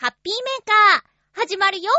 [0.00, 1.90] ハッピーメーカー、始まるよ。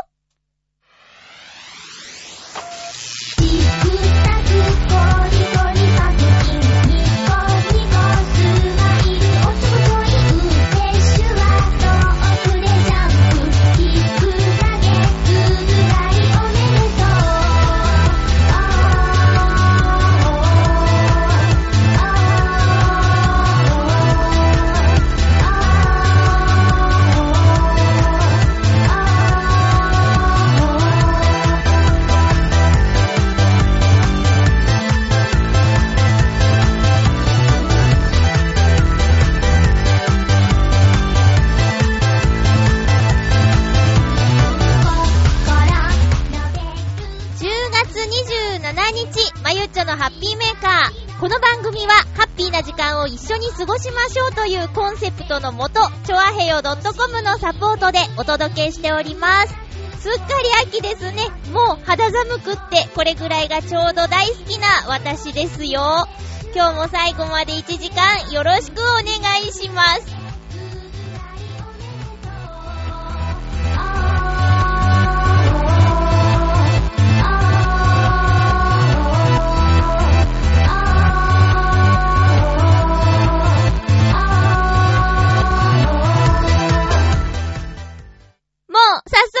[49.84, 51.20] 日、のハッピーメーカー。
[51.20, 59.54] この番組は、ハッピーな時間を一緒に過ごしましょうというコンセプトのもと、ちょあへよ .com のサポートでお届けしております。
[60.00, 61.28] すっかり秋ですね。
[61.52, 66.06] もう肌寒くって、これぐらいがちょうど大好きな私ですよ。
[66.54, 69.04] 今日も最後まで1時間よろしくお願
[69.46, 70.19] いします。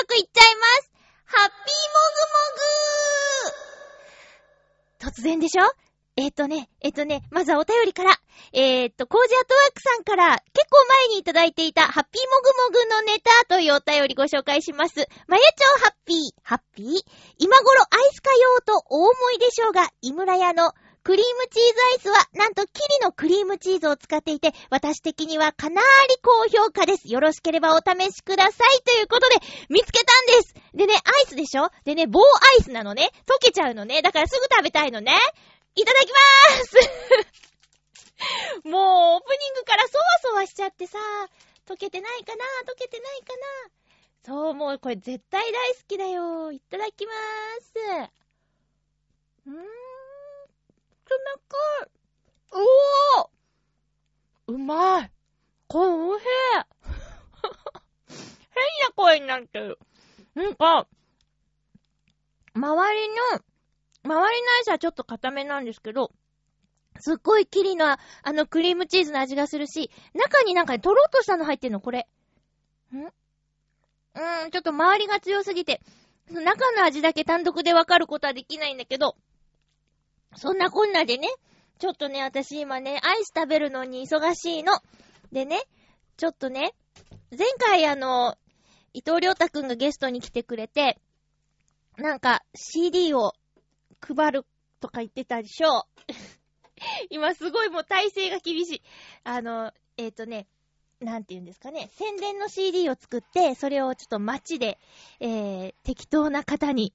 [0.00, 0.90] 速いっちゃいます。
[1.26, 2.00] ハッピーも
[5.04, 5.64] ぐもぐ突然でしょ？
[6.16, 8.18] えっ、とね、えっ、とね、まずはお便りから。
[8.52, 15.06] えっ、と、コージアットワークさんから結構前にいただいていたハッピーもぐもぐのネタというお便りご紹介します。
[15.28, 16.86] まゆちょハッピー、ハッピー？
[17.38, 27.10] 今頃アイスかようとお思いでしょうが、井村屋のクリームチーズアイスは、なんとキリのクリームチーズを使っていて、私的にはかなーり高評価です。
[27.10, 28.82] よろしければお試しください。
[28.82, 29.36] ということで、
[29.70, 30.54] 見つけたんです。
[30.74, 31.70] でね、アイスでしょ？
[31.84, 32.24] でね、棒ア
[32.60, 33.10] イスなのね。
[33.26, 34.02] 溶けちゃうのね。
[34.02, 35.16] だからすぐ食べたいのね。
[35.74, 36.76] いただきまーす
[38.68, 40.98] もう、オープニングからそわそわしちゃってさ、
[41.66, 42.44] 溶けてないかな？
[42.70, 43.70] 溶けてないかな？
[44.26, 46.52] そう、もうこれ絶対大好きだよ。
[46.52, 48.10] いただきまーす。
[49.46, 49.54] うー、
[51.10, 51.16] 冷
[51.48, 51.56] た
[51.86, 51.90] い。
[52.52, 55.10] おーうまい。
[55.68, 56.26] これおいしい。
[58.16, 59.78] 変な声になってる。
[60.34, 60.86] なんか、
[62.54, 63.42] 周りの、周
[64.04, 66.12] りのアイスはちょっと固めなんですけど、
[66.98, 72.08] すっごいキリの、あのクリームチーズの味がするし、中になんかね、とろっとしたの入ってんの、これ。
[72.92, 72.98] ん？
[72.98, 75.80] うーん、ちょっと周りが強すぎて、
[76.30, 79.16] 中の味だけ単独でわかることはできないんだけど、
[80.36, 81.28] そんなこんなでね、
[81.78, 84.72] ちょっとね、私今ね、アイス食べるのに忙しいの。
[85.32, 85.62] でね、
[86.16, 86.74] ちょっとね、
[87.36, 88.36] 前回あの、
[88.92, 90.98] 伊藤良太くんがゲストに来てくれて、
[91.96, 93.32] なんか CD を
[94.00, 94.44] 配る
[94.80, 95.86] とか言ってたでしょ
[97.10, 98.82] 今すごいもう体勢が厳しい。
[99.24, 100.46] あの、えっ、とね、
[101.00, 104.78] なんて言うんですかね、宣伝の CD を作って、それをちょっと街で、
[105.20, 106.92] えー、適当な方に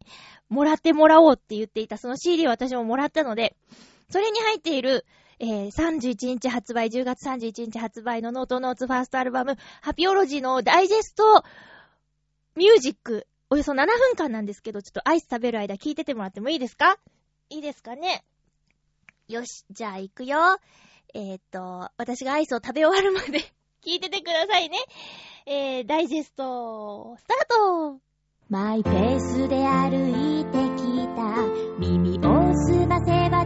[0.47, 3.55] もらってもらおうって言っていた、その CD を私ももらったので、
[4.11, 5.05] それに入っている、
[5.39, 11.43] えー、31日発売、10月31日発売のノートノーツファーストアルバム、ハピオロジーのダイジェスト
[12.55, 16.99] ミュージック、およそ7分間なんですけど、ちょっとアイス食べる間聞いててもらってもいいですか？
[17.49, 18.23] いいですかね？
[19.27, 20.37] よし、じゃあ行くよ。
[21.15, 23.39] えー、っと、私がアイスを食べ終わるまで
[23.85, 24.79] 聞いててくださいね。
[25.45, 27.99] えー、ダイジェスト、スタート
[28.49, 31.45] マイペースで歩いてきた
[31.77, 33.44] 耳をすませば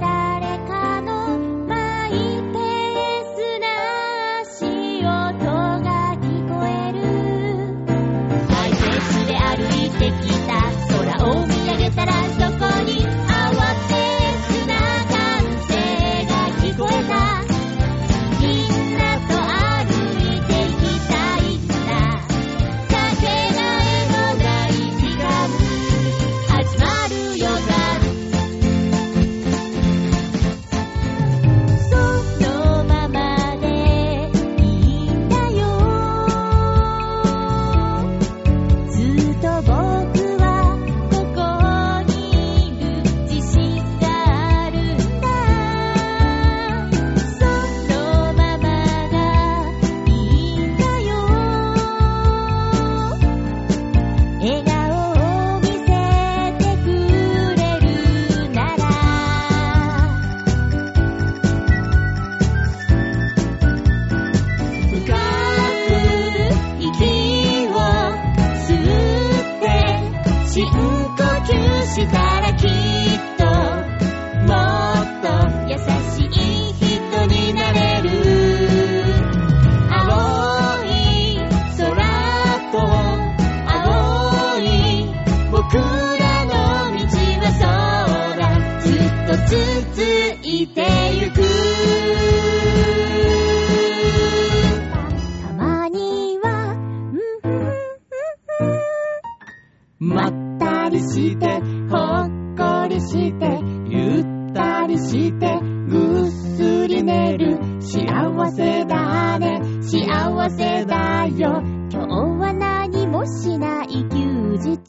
[105.08, 107.58] してぐっすり寝る。
[107.82, 109.62] 幸せだね。
[109.82, 111.64] 幸せだよ。
[111.92, 112.08] 今日
[112.40, 114.80] は何もしない休日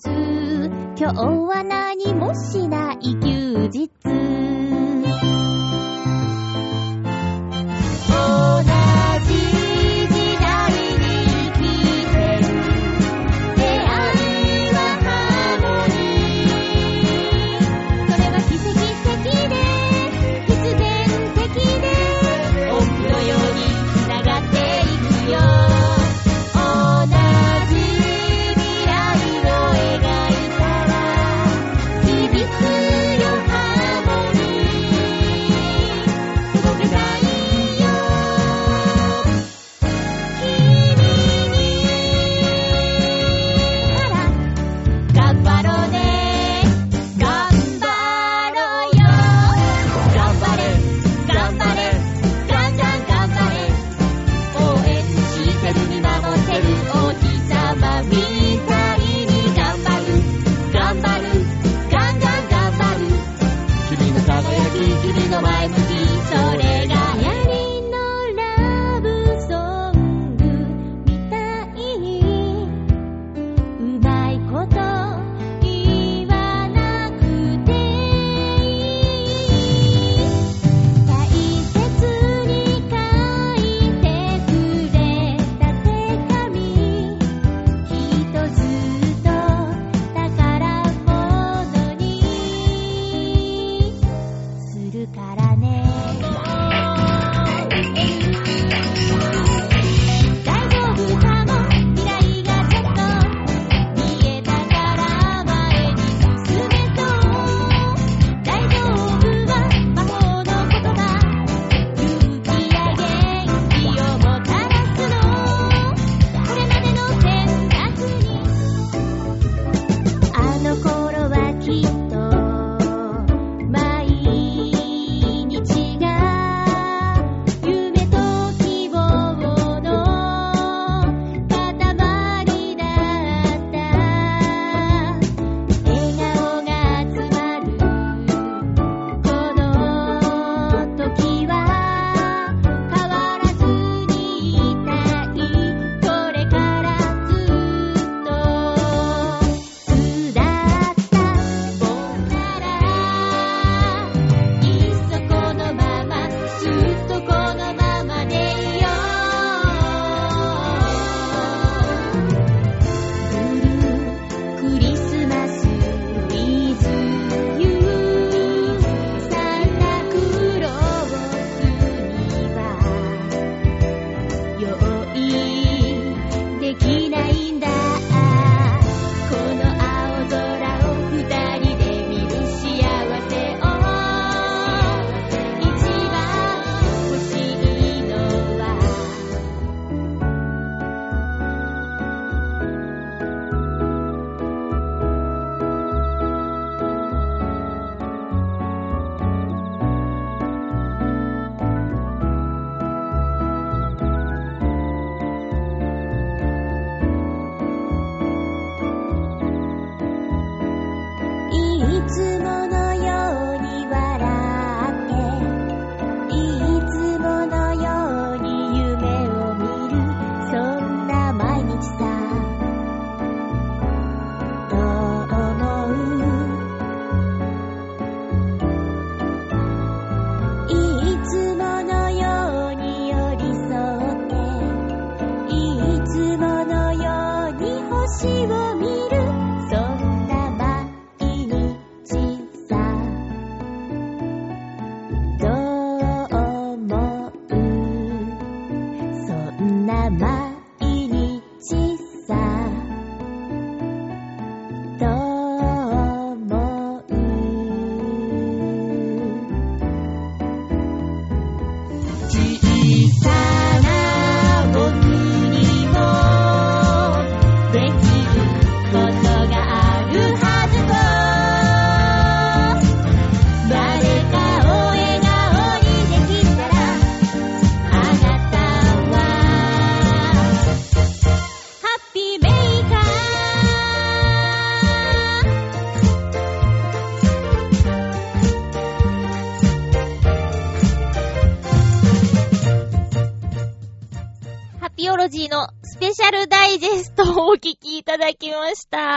[0.98, 4.19] 今日は何もしない休日。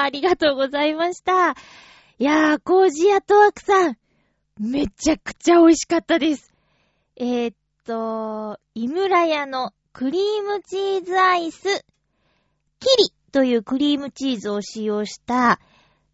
[0.03, 1.51] ありがとうございました。
[2.19, 3.97] いやー、コージアトワークさん、
[4.59, 6.53] めちゃくちゃ美味しかったです。
[7.15, 7.55] えー、っ
[7.85, 11.63] と、井村屋のクリームチーズアイス、
[12.79, 15.59] キリというクリームチーズを使用した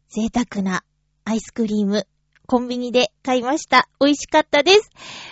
[0.09, 0.83] 贅沢な
[1.25, 2.07] アイスクリーム、
[2.45, 3.89] コンビニで買いました。
[3.99, 4.89] 美味しかったです。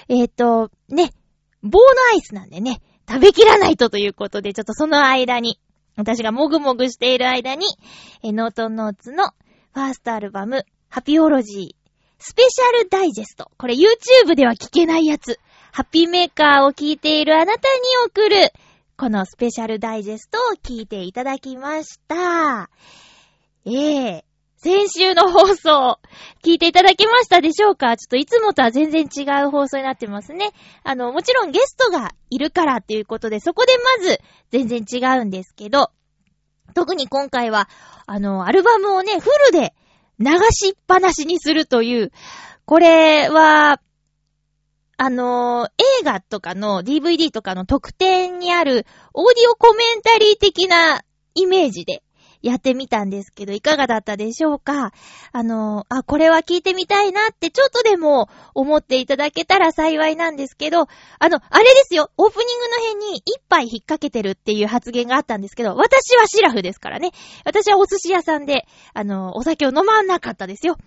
[0.10, 1.12] えー、っと、ね、
[1.62, 5.60] 棒のアイスなんでね、食べきらないとということで、ちょっとその間に、
[5.98, 7.66] 私がもぐもぐしている間に、
[8.24, 9.32] え、ノートノーツの
[9.74, 11.88] ファーストアルバム、ハピオロジー、
[12.20, 13.52] スペシャルダイジェスト。
[13.58, 15.40] これ YouTube では聞けないやつ。
[15.72, 17.60] ハッピーメーカーを聞いているあなたに
[18.06, 18.52] 送る、
[18.96, 22.70] このスペシャルダイジェストを聞いていただきました。
[23.66, 24.27] ええ
[24.68, 25.98] 先週の放送、
[26.44, 27.96] 聞いていただけましたでしょうか？
[27.96, 30.52] ちょっといつもとは全然違う放送になってますね。
[30.84, 33.72] あの、もちろんゲストがいるからっていうことで、そこで
[34.02, 34.20] まず
[34.50, 35.92] 全然違うんですけど、
[36.74, 37.70] 特に今回は、
[38.08, 39.74] あの、アルバムをね、フルで
[40.20, 42.12] 流しっぱなしにするという、
[42.66, 43.80] これは、
[44.98, 45.70] あの、
[46.02, 51.04] 映画とかの DVD とかの特典にあるオーディオコメンタリー的な
[51.36, 52.04] イメージで
[52.42, 54.92] やってみたんですけど、いかがだったでしょうか？
[55.32, 67.12] あの、あ、これは聞いてみたいなってちょっとでも思っていただけたら幸いなんですけど、あの、あれですよ、オープニングの辺に一杯引っ掛けてるっていう発言があったんですけど、私はシラフですからね。
[67.46, 70.78] 私はお寿司屋さんで、あの、お酒を飲まなかったですよ。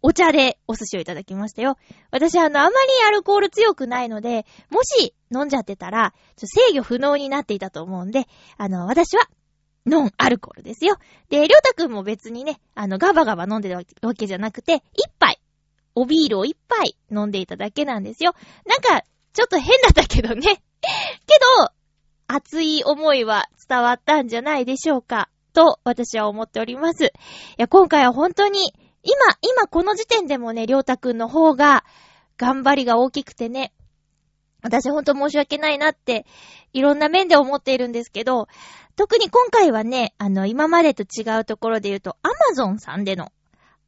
[0.00, 1.76] お茶でお寿司をいただきましたよ。
[2.12, 2.74] 私はあの、あまり
[3.08, 8.26] アルコール強くないので、もし飲んじゃってたら、制御不能になっていたと思うんで、
[8.58, 9.28] あの、私は、
[9.88, 10.96] ノンアルコールですよ。
[11.28, 15.40] で、りょうたくんも別にね、あの、ガバガバ飲んでるわけじゃなくて、一杯、
[15.94, 18.34] おビールを一杯飲んでいただけなんですよ。
[18.66, 20.42] なんか、ちょっと変だったけどね。
[20.42, 20.54] け
[21.58, 21.72] ど、
[22.26, 25.28] 熱い思いは伝わったんじゃないでしょうか。
[25.52, 27.06] と、私は思っております。
[27.06, 27.10] い
[27.56, 31.84] や、今回は本当に、今、今この時点でもね、りょうたくんの方が、
[32.36, 33.72] 頑張りが大きくてね、
[34.62, 36.26] 私ほんと申し訳ないなって、
[36.72, 38.48] いろんな面で思っているんですけど、
[38.98, 43.30] 特に今回はね、あの、今までと違うところで言うと、アマゾンさんでの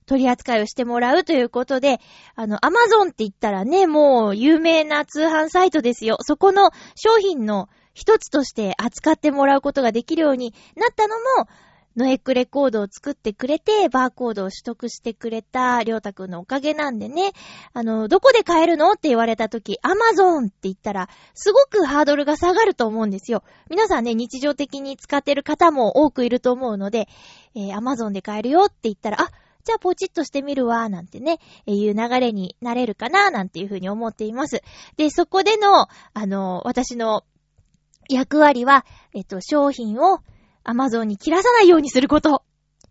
[0.07, 1.99] 取り扱いをしてもらうということで、
[2.37, 6.19] あの、アマゾンって言ったらね、もう有名な通販サイトですよ。
[6.21, 11.49] そこの商品の一つとして扱ってもらうことができるようになったのも、
[12.01, 17.33] ノエックレコードを作ってくれて、バーコードを取得してくれた、りょうたくんのおかげなんでね。
[17.75, 23.43] あの、どこで買えるのって言われたとき、アマゾンって言ったら、すごくハードルが下がると思うんですよ。
[23.69, 27.07] 皆さんね、日常的に使ってる方も多くいると思うので、
[27.55, 29.31] えー、アマゾンで買えるよって言ったら、あ、
[29.65, 34.63] じゃあポチッとしてみるわ、なんてね、えー、いう流れになれるかな、なんていうふうに思っています。
[34.97, 37.25] で、そこでの、あの、私の
[38.09, 40.21] 役割は、えっと、商品を、
[40.65, 42.43] アマゾンに切らさないようにすること。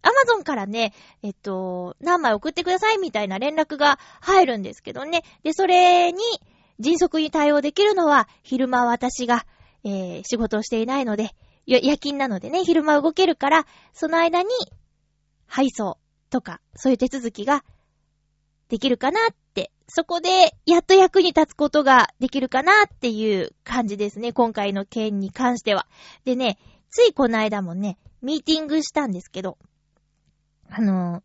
[0.02, 5.24] アマゾンからね、えっと、何枚送ってくださいみたいな連絡が入るんですけどね。
[5.44, 6.20] で、それに
[6.80, 9.46] 迅速に対応できるのは、昼間私が、
[9.84, 11.32] えー、仕事をしていないので、
[11.66, 14.50] 夜勤なのでね、昼間動けるから、その間に、
[15.46, 15.98] 配送
[16.30, 17.64] とか、そういう手続きが
[18.70, 24.32] できるかなって、そこで、やっと役に立つことができるかなっていう感じですね。
[24.32, 25.88] 今回の件に関しては。
[26.26, 26.58] でね、
[26.92, 29.58] ついこの間もね、ミーティングしたんですけど、
[30.70, 31.24] あのー、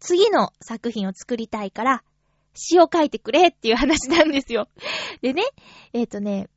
[0.00, 2.04] 次の作品を作りたいから、
[2.54, 4.68] 詩を書いてくれっていう話なんですよ。
[5.22, 5.44] でね、
[5.92, 6.48] えっ、ー、とね、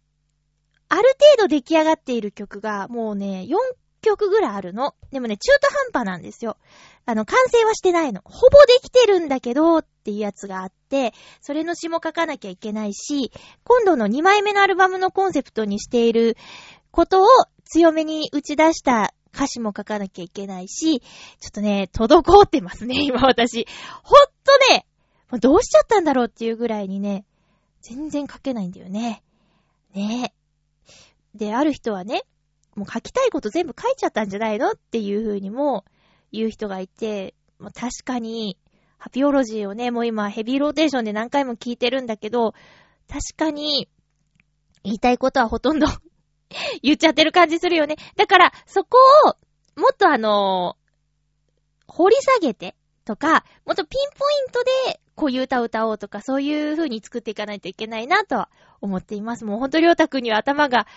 [0.89, 3.55] ある程度出来上がっている曲が、もうね、4
[4.01, 4.95] 曲ぐらいあるの。
[5.11, 6.57] でもね、中途半端なんですよ。
[7.05, 8.21] あの、完成はしてないの。
[8.25, 13.31] ほぼできてるんだけど、っていうやつがあって、それの詩も書かなきゃいけないし、
[13.63, 16.35] 今度の2枚目のアルバムのコンセプトにしている
[16.91, 17.27] ことを
[17.71, 21.07] 強めに打ち出した歌詞も書かなきゃいけないし、ちょ
[21.47, 23.65] っとね、滞ってますね、 今私。
[24.03, 24.85] ほんとね、
[25.39, 27.25] どうしちゃったんだろうっていうぐらいにね、
[27.79, 29.23] 全然書けないんだよね。
[29.93, 30.33] ね
[31.33, 32.23] で、ある人はね、
[32.75, 35.85] もう書きたいこと全部書いちゃったんじゃないのっていう風にも
[36.33, 38.57] 言う人がいて、もう確かに、
[38.97, 42.53] ハピオロジーをね、もう今ヘビーローテーションで何回も聞いてるんだけど、
[43.07, 43.87] 確かに、
[44.83, 45.87] 言いたいことはほとんど
[46.81, 47.95] 言っちゃってる感じするよね。
[48.15, 49.35] だから、そこを、
[49.79, 59.45] もっとあのー、掘り下げて、とか、もっとピンポイントで、こういう歌を歌おうとか、そういう風に作っていかないといけないなとは思っています。
[59.45, 60.87] もうほんとりょうたくんには頭が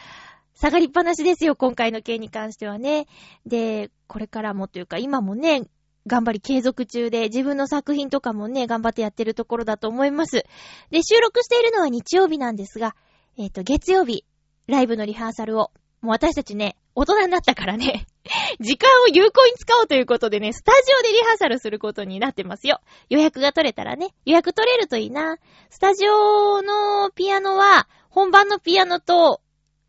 [0.54, 3.06] 下がりっぱなしですよ、今回の件に関してはね。
[3.44, 5.62] で、これからもというか、今もね、
[6.06, 10.44] 頑張り継続中で、自分の作品とかもね、頑張ってやってるところだと思います。
[10.90, 12.94] で、収録しているのは日曜日なんですが、
[13.36, 14.24] えっ、ー、と、月曜日、
[14.66, 15.70] ライブのリハーサルを
[16.04, 18.06] もう私たちね、大人になったからね、
[18.60, 22.80] 時間を有効に使おうということでね、スタジオでリハーサルすることになってますよ。
[23.08, 25.38] 予約が取れたらね、予約取れるといいな。
[25.70, 29.40] スタジオのピアノは、本番のピアノと、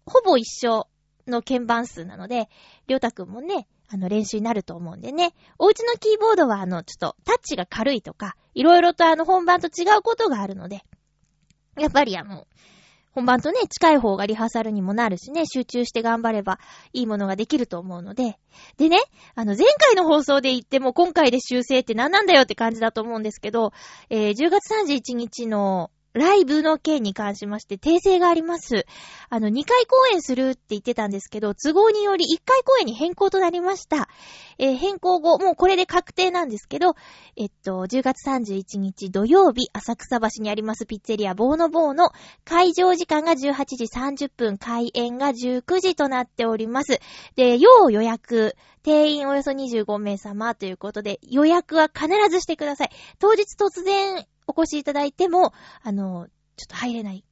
[0.05, 0.87] ほぼ一緒
[1.27, 2.47] の鍵盤数なので、
[2.87, 5.33] りょうたくんもね、あの、練習になると思うんでね。
[5.59, 10.85] お家のキーボードは、あの、ちょっと、タッチが軽いとか、いろいろとあの、本番と違うことがあるので、
[11.77, 12.47] やっぱりあの、
[13.15, 16.59] 本番とね、近い方がリハーサルにもなるしね、集中して頑張れば
[16.91, 18.37] いいものができると思うので。
[18.77, 18.99] でね、
[19.35, 23.71] あの、前回の放送で言っても今回で修正って何なんだよって感じだと思うんですけど、
[24.09, 28.85] えー、10月31日のライブの件に関しまして訂正があります。
[29.29, 34.07] あの、2回公演するって言ってたんですけど、都合により1回公演に変更となりました。
[34.57, 36.95] えー、変更後、もうこれで確定なんですけど、
[37.35, 42.11] えっと、10月31日土曜日、浅草橋にありますピッツェリアボーノボーの
[42.45, 47.01] 会場時間が18時30分、開演が19時となっております。
[47.35, 52.89] で、要予約、定員およそ25名様ということで、予約は必ずしてください。
[53.19, 57.23] 当日突然お越しいただいても、あの、ちょっと入れない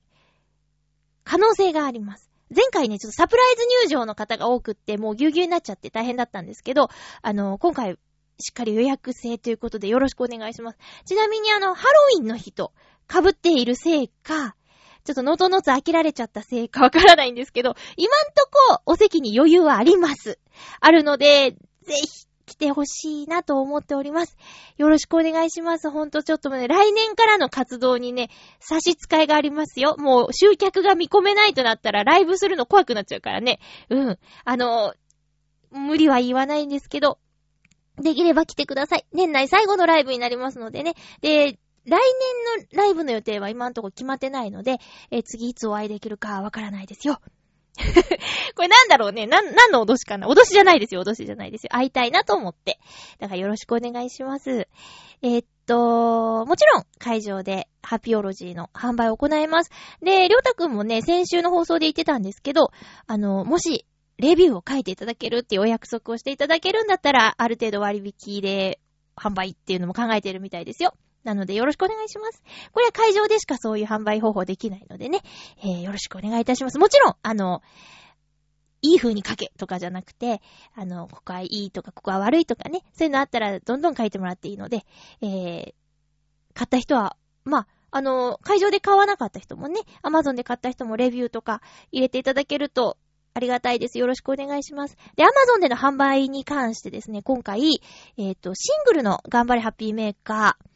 [1.23, 2.29] 可能性があります。
[2.55, 6.89] 前回ね、ちょっとサプライズ入場の方が多くって、もうぎゅうぎゅうになっちゃって大変だったんですけど、
[7.21, 7.97] あの、今回、
[8.39, 10.77] しっかり予約制ということでよろしくお願いします。
[11.05, 12.73] ちなみにあの、ハロウィンの日と
[13.09, 14.55] 被っているせいか、
[15.03, 18.47] ちょっとのとのつ飽きられちゃったせいかわからないんですけど、今んと
[18.77, 20.39] こお席に余裕はあります。
[20.79, 21.57] あるので、ぜ
[21.95, 24.37] ひ来てほしいなと思っております。
[24.77, 25.89] よろしくお願いします。
[25.89, 29.95] ほんとちょっとね、来年からの活動にね、差し支えがありますよ。
[29.97, 33.59] もう集客が見込めないとなったらライブするの怖くなっちゃうからね。
[33.89, 34.19] うん。
[34.45, 34.93] あの、
[35.71, 37.17] 無理は言わないんですけど、
[37.97, 39.05] できれば来てください。
[39.13, 40.93] 年内最後のライブになりますのでね。
[41.21, 41.97] で、来年
[42.75, 44.77] のライブの予定は今んとこ決まってないので、
[45.09, 47.19] え次いつお会いできるかわからないですよ。
[48.55, 49.25] これなんだろうね。
[49.25, 51.03] な、何の脅しかな脅しじゃないですよ。
[51.03, 51.69] 脅しじゃないですよ。
[51.71, 52.79] 会いたいなと思って。
[53.19, 54.67] だからよろしくお願いします。
[55.21, 59.71] えー、っと、もちろん会場でハピオロジーの販売を行います。
[60.01, 62.71] で、りょうたくんもね、先週の放送で言ってたんですけど、
[63.07, 63.85] あの、もし、
[64.17, 68.79] レビューを書いていただけるっていうお約束をしていただけるんだったら、ある程度割引で
[69.15, 70.93] 販売っていうのも考えてるみたいですよ。
[71.23, 72.43] なのでよろしくお願いします。
[72.71, 75.21] これは会場でしかそういう販売方法できないのでね、
[75.59, 76.77] えー、よろしくお願いいたします。
[76.77, 77.61] もちろん、あの、
[78.81, 80.41] いい風に書けとかじゃなくて、
[80.75, 84.85] あの、ここはいいとか、ここは悪いとかね、そういうのあったらどんどん書いてもらっていいので、
[85.21, 85.73] えー、
[86.53, 92.97] 買った人は、まあ、あの、会場で買わなかった人もね、アマゾンで買った人もレビューとか入れていただけると
[93.33, 93.97] ありがたいです。
[93.99, 94.97] よろしくお願いします。
[95.15, 97.61] で、アマゾンでの販売に関してですね、今回、
[98.17, 100.72] えっ、ー、と、シングルの頑張れハッピーメーカー、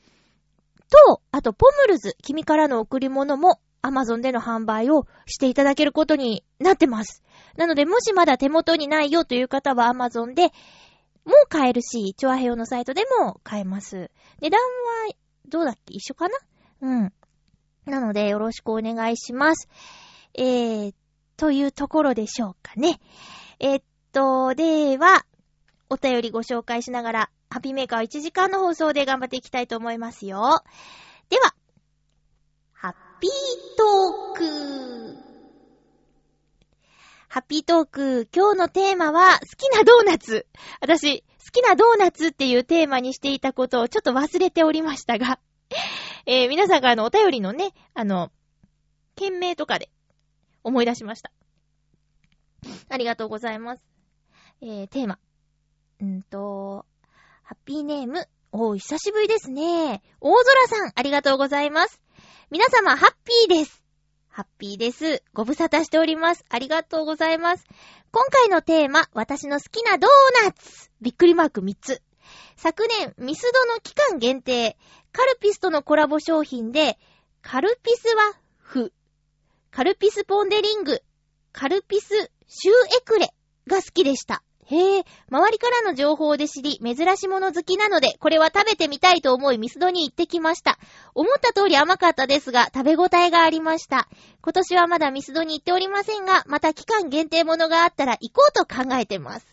[1.05, 7.23] と、あと、ポムルズ、君からの贈り物も、アマゾンでの販売をしていただけることになってます。
[7.55, 10.51] なので、もしまだ手元にないよという方はアマゾンで
[11.23, 14.09] もう買えるし、チョアヘヨのサイトでも買えます。
[14.41, 15.13] 値段は、
[15.47, 15.93] どうだっけ？
[15.93, 16.37] 一緒かな？
[16.81, 17.13] うん。
[17.85, 19.69] なので、よろしくお願いします。
[20.33, 20.93] えー、
[21.37, 22.99] というところでしょうかね。
[23.59, 25.25] え、っと、では、
[25.89, 30.63] お便りご紹介しながらハッピーメーカー1時間の放送で頑張っていきたいと思いますよ。
[31.29, 31.55] では、
[32.73, 33.31] ハッピー
[33.77, 35.27] トーク
[37.29, 40.47] ハッピートーク、今日のテーマは、好きなドーナツ。
[40.79, 45.39] 私、好きなドーナツっていうテーマにしていたことをちょっと忘れておりましたが、
[46.25, 48.31] えー、皆さんからのお便りのね、あの、
[49.15, 49.89] 件名とかで
[50.63, 51.31] 思い出しました。
[52.89, 53.83] ありがとうございます。
[54.61, 55.19] えー、テーマ。
[55.99, 56.85] うんと、
[57.43, 58.27] ハッピーネーム。
[58.51, 60.03] おー、久しぶりですね。
[60.21, 61.99] 大空さん、ありがとうございます。
[62.51, 63.83] 皆様、ハッピーです。
[64.29, 65.23] ハッピーです。
[65.33, 66.45] ご無沙汰しております。
[66.49, 67.65] ありがとうございます。
[68.11, 70.91] 今回のテーマ、私の好きなドーナツ。
[71.01, 72.03] びっくりマーク3つ。
[72.55, 74.77] 昨年、ミスドの期間限定、
[75.11, 76.99] カルピスとのコラボ商品で、
[77.41, 78.93] カルピスワッフ、
[79.71, 81.01] カルピスポンデリング、
[81.51, 83.33] カルピスシューエクレ
[83.65, 84.43] が好きでした。
[84.69, 90.77] へえ、周りからの情報で知り、珍し物好きなので、これは食べてみたいと思いミスドに行ってきました。
[91.15, 94.09] 思った通り甘かったですが、食べ応えがありました。
[94.41, 99.47] 今年はまだミスドに行っておりませんが、また期間限定物があったら行こうと考えてます。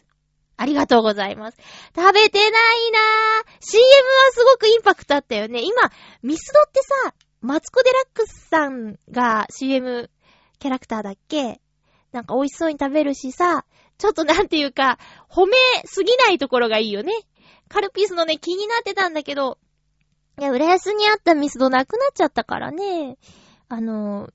[0.57, 1.59] ありがとうございます。
[1.95, 2.51] 食べてない
[2.91, 3.57] なぁ。
[3.61, 5.63] CM はすごくインパクトあったよね。
[5.63, 10.11] 今、ミスドってさ、マツコデラックスさんが CM
[10.59, 11.61] キャラクターだっけ？
[12.13, 13.65] なんか美味しそうに食べるしさ、
[13.99, 17.13] ちょっとなんていうか、褒めすぎないところがいいよね。
[17.69, 19.59] カルピスのね、気になってたんだけど、
[20.39, 23.17] いや、浦安にあったミスドなくなっちゃったからね。
[23.69, 24.31] あの、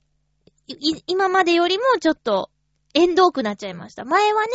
[1.06, 2.50] 今までよりもちょっと
[2.94, 4.04] 縁遠くなっちゃいました。
[4.04, 4.48] 前はね、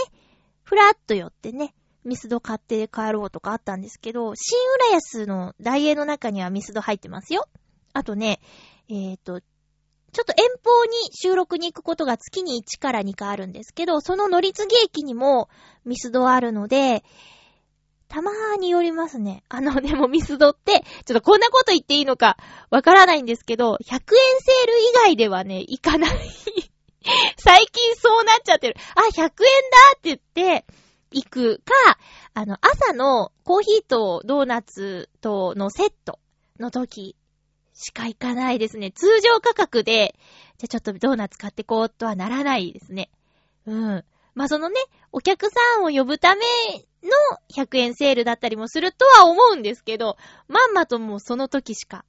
[0.64, 4.58] ふらっと寄ってね、ミスド買って帰ろうとかあったんですけど、新
[4.90, 7.48] 浦安の大英の中にはミスド入ってますよ。
[7.94, 8.40] あとね、
[8.90, 9.42] えっ、と、
[10.16, 15.50] ちょっと遠方に収録に行くことが月に1から2回あるんですけど、その乗り継ぎ駅にも
[15.84, 17.04] ミスドあるので、
[18.08, 19.44] たまーに寄りますね。
[19.50, 22.38] あの、 でもミスドって、ちょっとこんなこと言っていいのか
[22.70, 26.12] わからないんですけど、100円セール以外ではね、行かない。
[27.38, 28.78] 最近そうなっちゃってる。
[28.96, 29.32] あ、100円だ
[29.98, 30.66] って言って、
[31.12, 31.98] 行くか、
[32.34, 36.20] あの、朝のコーヒーとドーナツとのセット
[36.58, 37.18] の時
[37.76, 38.92] しか行かないですね。
[38.92, 40.16] 通常価格で、
[40.58, 43.10] じゃあちょっとドーナツ買ってこうとはならないですね。
[43.68, 44.06] うん。
[44.34, 44.80] まあ、そのね、
[45.12, 46.42] お客さんを呼ぶため
[47.04, 47.12] の
[47.56, 52.06] 100円セールだったりもするとは思うんですけど、まんまともうその時しか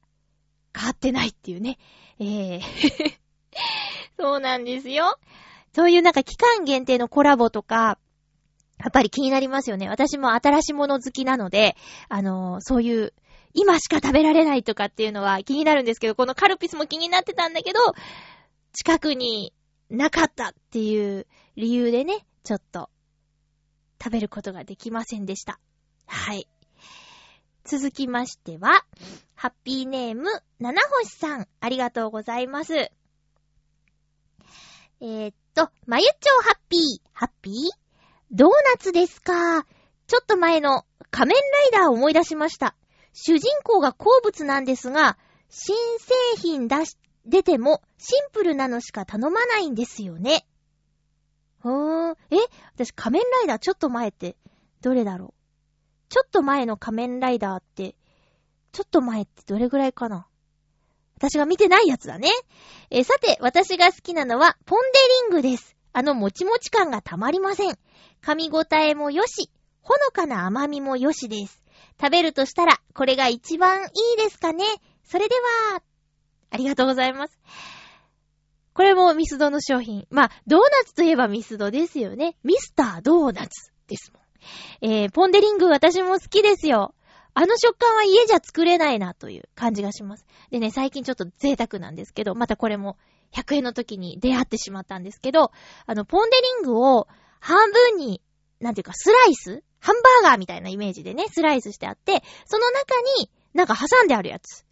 [0.72, 1.78] 買ってないっていうね。
[2.18, 2.60] ええ
[4.18, 5.18] そうなんですよ。
[5.74, 7.98] そういうなんか期間限定のコラボとか、
[8.78, 9.88] やっぱり気になりますよね。
[9.88, 11.76] 私も新しいもの好きなので、
[12.08, 13.14] あのーそういう、
[13.58, 17.80] 今しか食べられないとかっていうのは気になるんですけど、このカルピスも気になってたんだけど、
[18.74, 19.54] 近くに
[19.88, 22.90] なかったっていう理由でね、ちょっと
[24.00, 25.58] 食べることができませんでした。
[26.06, 26.46] はい。
[27.64, 28.84] 続きましては、
[29.34, 30.28] ハッピーネーム、
[30.60, 32.74] 七星さん、ありがとうございます。
[32.74, 37.54] えー、っと、まゆっちょハッピー、ハッピー？
[38.30, 39.64] ドーナツですか。
[40.06, 41.40] ちょっと前の仮面
[41.72, 42.76] ライダーを思い出しました。
[43.18, 45.16] 主人公が好物なんですが、
[45.48, 50.46] 新製品出し、出てもシンプルなのしか頼まないんですよね。
[51.60, 52.16] ほーん。
[52.30, 52.36] え？
[52.74, 54.36] 私仮面ライダーちょっと前って、
[54.82, 55.32] どれだろう？
[56.10, 57.96] ちょっと前の仮面ライダーって、
[58.72, 60.26] ちょっと前ってどれぐらいかな？
[61.16, 62.28] 私が見てないやつだね。
[62.90, 64.98] えさて、私が好きなのは、ポンデ
[65.32, 65.74] リングです。
[65.94, 67.78] あのもちもち感がたまりません。
[68.22, 69.48] 噛み応えもよし、
[69.80, 71.62] ほのかな甘みもよしです。
[72.00, 73.84] 食べるとしたら、これが一番い
[74.14, 74.64] いですかね。
[75.04, 75.34] それで
[75.72, 75.82] は、
[76.50, 77.40] ありがとうございます。
[78.72, 80.06] これもミスドの商品。
[80.10, 82.36] まあ、ドーナツといえばミスドですよね。
[82.44, 84.22] ミスタードーナツですもん。
[84.82, 86.94] えー、ポンデリング私も好きですよ。
[87.32, 90.26] あの食感は家じゃ作れないなという感じがします。
[90.50, 92.96] でね、最近ちょっと贅沢なんですけど、またこれも
[93.32, 95.52] 100円の時に出会ってしまったんですけど、
[95.86, 97.08] あの、ポンデリングを
[97.40, 98.22] 半分に、
[98.60, 104.64] なんていうか、スライスハンバーガーみたいなイメージでね、スライスしてあって、その中になんか挟んであるやつ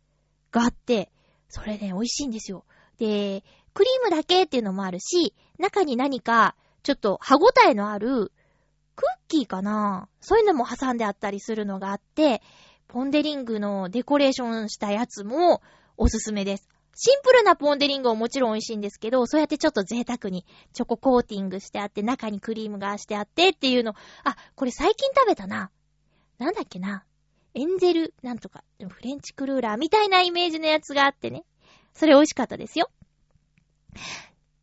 [0.51, 1.11] があって、
[1.49, 2.64] それね、美味しいんですよ。
[2.99, 8.33] で、クリームだけっていうのもあるし、中に何か、ちょっと歯ごたえのある、
[8.97, 10.09] クッキーかな？
[10.21, 12.43] そういうのも挟んであったりするのがあって、
[12.88, 15.62] ポンデリングのデコレーションしたやつも
[15.97, 16.69] おすすめです。
[16.96, 25.70] シンプルなポンデリングももちろん美味しいんですけど、そうやってちょっと贅沢にチョココーティングしてあって、中にクリームがしてあってっていうの、あ、これ最近食べたな。
[26.38, 27.04] なんだっけな。
[27.54, 31.44] エンゼル、なんとか、フレンチクルーラーみたいなイメージのやつがあってね。
[31.94, 32.90] それ美味しかったですよ。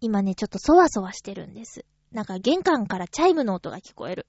[0.02, 1.86] 今ね、ちょっとそわそわしてるんです。
[2.12, 4.28] なんか玄関からチャイムの音が聞こえる。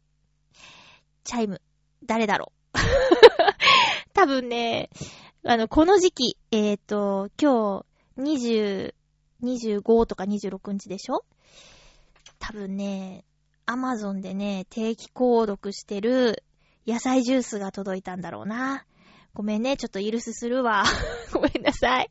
[1.25, 1.61] チャイム。
[2.05, 2.79] 誰だろう
[4.13, 4.91] 多分ね、
[5.45, 7.87] あの、この時期、えっ、と、今日、
[8.19, 8.95] 20、
[9.43, 11.25] 25とか26日でしょ？
[12.39, 13.25] 多分ね、
[13.67, 16.43] アマゾンでね、定期購読してる
[16.87, 18.85] 野菜ジュースが届いたんだろうな。
[19.35, 20.85] ごめんね、ちょっとイルスするわ。
[21.33, 22.11] ごめんなさい。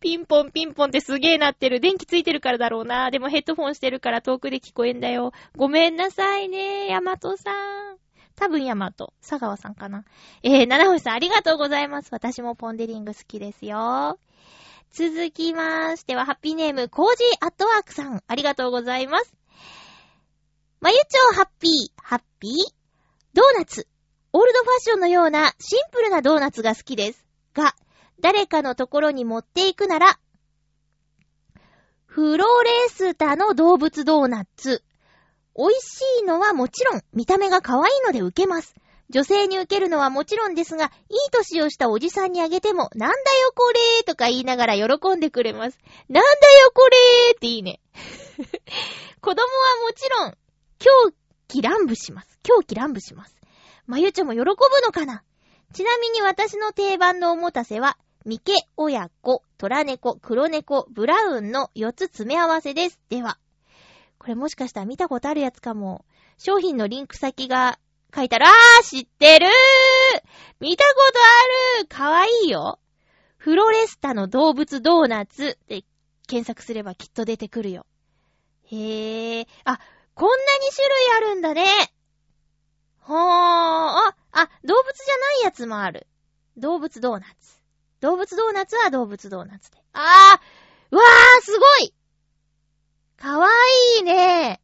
[0.00, 1.80] ピンポンピンポンってすげーなってる。
[1.80, 3.10] 電気ついてるからだろうな。
[3.10, 5.32] でもヘッドフォンしてるから遠くで聞こえんだよ。
[5.56, 7.52] ごめんなさいね、ヤマトさ
[7.92, 7.98] ん。
[8.36, 9.12] 多分ヤマト。
[9.20, 10.04] 佐川さんかな。
[10.42, 12.08] えー、七星さんありがとうございます。
[12.10, 14.18] 私もポンデリング好きですよ。
[14.92, 18.22] 続きましては、ハッピーネーム、コージーアットワークさん。
[18.26, 19.32] ありがとうございます。
[20.80, 22.52] まゆちょうハッピー、ハッピー、
[23.32, 23.86] ドーナツ。
[24.32, 27.24] オールドファッションのようなシンプルなドーナツが好きです。
[27.54, 27.76] が、
[28.20, 30.18] 誰かのところに持っていくなら、
[32.06, 34.82] フローレスタの動物ドーナツ。
[35.56, 38.74] 美味しいのはもちろん、見た目が可愛いので受けます。
[39.10, 40.90] 女性に受けるのはもちろんですが、いい
[41.32, 45.78] 年をしたおじさんにあげても、なんだよこれーとか言いながら喜んでくれます。
[46.08, 46.30] なんだ
[46.62, 47.80] よこれーっていいね。
[49.20, 49.46] 子供は
[49.86, 50.38] もちろん、
[50.78, 50.90] 狂
[51.48, 52.38] 気乱舞します。
[52.44, 53.36] 狂気乱舞します。
[53.86, 55.24] まゆちょも喜ぶのかな？
[55.72, 63.00] ちなみに私の定番のおもたせは、ミケ、親子、トラ猫、黒猫、ブラウンの4つ詰め合わせです。
[63.08, 63.38] では。
[64.18, 66.04] これもしかしたら見たことあるやつかも。
[66.38, 67.78] 商品のリンク先が
[68.14, 68.46] 書いてある。
[68.46, 69.50] あー知ってるー
[70.60, 71.18] 見たこと
[71.78, 72.78] あるかわいいよ。
[73.36, 75.82] フロレスタの動物ドーナツで
[76.26, 77.86] 検索すればきっと出てくるよ。
[78.64, 79.46] へえ。
[79.64, 79.80] あ、
[80.14, 80.40] こんなに
[80.74, 81.64] 種類あるんだね。
[82.98, 83.18] ほー。
[83.18, 86.06] あ、あ、動物じゃないやつもある。
[86.56, 87.60] 動物ドーナツ。
[88.00, 89.78] 動物ドーナツは動物ドーナツで。
[89.92, 91.94] あーわーすごい
[93.16, 93.48] かわ
[93.98, 94.60] いいね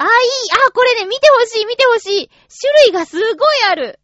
[0.00, 0.10] あ、いい。
[0.66, 2.30] あ、これね、見てほしい、見てほしい。
[2.58, 4.00] 種類がすごいある。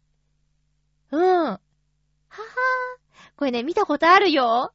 [1.11, 1.21] うん。
[1.21, 1.59] ははー。
[3.35, 4.73] これね、見たことあるよ。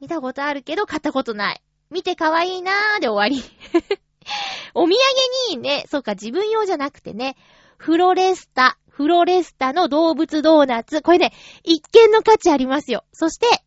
[0.00, 1.62] 見たことあるけど、買ったことない。
[1.90, 3.42] 見てかわいいなーで終わり。
[4.74, 4.96] お土
[5.50, 7.36] 産にね、そうか、自分用じゃなくてね、
[7.76, 11.02] フロレスタ、フロレスタの動物ドーナツ。
[11.02, 11.32] これね、
[11.64, 13.04] 一見の価値ありますよ。
[13.12, 13.64] そして、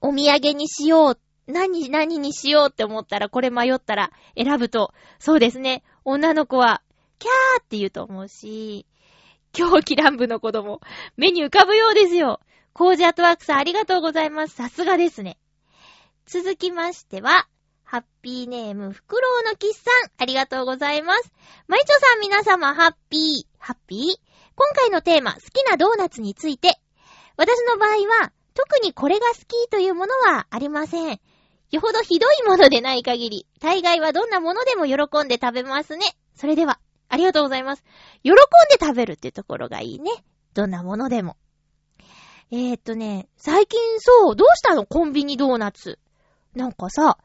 [0.00, 1.20] お土産にしよう。
[1.46, 6.82] 何、何にしようって思ったら、これ迷ったら選ぶと、そうですね、女の子は、
[7.18, 8.86] キャーって言うと思うし、
[9.52, 10.80] 狂気乱舞の子供、
[11.16, 12.40] 目に浮かぶようですよ。
[12.72, 14.54] コージアトワークさんありがとうございます。
[14.56, 15.38] さすがですね。
[16.26, 17.46] 続きましては、
[17.84, 21.32] ハッピーネーム、フクロウのキッさん、ありがとうございます。
[21.68, 24.00] マイチョさん皆様、ハッピー、ハッピー？
[24.56, 26.80] 今回のテーマ、好きなドーナツについて。
[27.36, 27.90] 私の場合
[28.22, 31.20] は、特にこれが好きというものはありません。
[31.74, 36.06] よほどひどいものでない限り、大概はどんなものでも喜んで食べますね。
[36.36, 37.82] それでは、ありがとうございます。
[38.22, 38.38] 喜んで
[38.80, 40.10] 食べるっていうところがいいね。
[40.54, 41.36] どんなものでも。
[42.52, 44.86] えー、っとね、最近そう、どうしたの？
[44.86, 45.98] コンビニドーナツ。
[46.54, 47.18] なんかさ、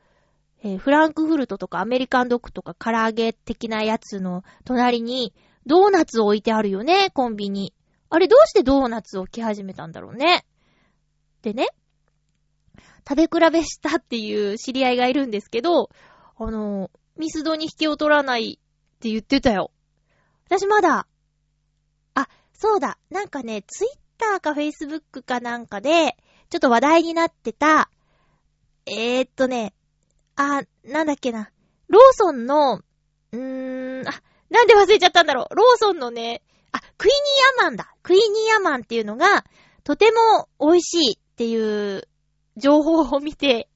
[0.64, 5.34] えー、フランクフルトとかアメリカンドッグとか唐揚げ的なやつの隣に
[5.68, 7.74] ドーナツ置いてあるよね、コンビニ。
[8.10, 10.46] あれどうしてドーナツを着始めたんだろうね。
[11.44, 11.68] でね、
[13.08, 15.90] 食べ比べしたっていう知り合いがいるんですけど、
[16.38, 19.72] あの、ミスドに引きを取らないって言ってたよ。
[20.46, 21.08] 私まだ、
[22.16, 26.18] あ、そうだ、なんかね、ツイッターかフェイスブックかなんかで、
[26.50, 27.90] ちょっと話題になってた、
[28.86, 29.74] えー、っとね、
[30.36, 31.52] あ、なんだっけな、
[31.88, 35.56] ローソンの、うーん、あ、なんで忘れちゃったんだろう。
[35.56, 37.94] ローソンのね、あ、クイニーアマンだ。
[38.04, 39.46] クイニーアマンっていうのが、
[39.84, 42.08] とても美味しいっていう
[42.58, 43.70] 情報を見て、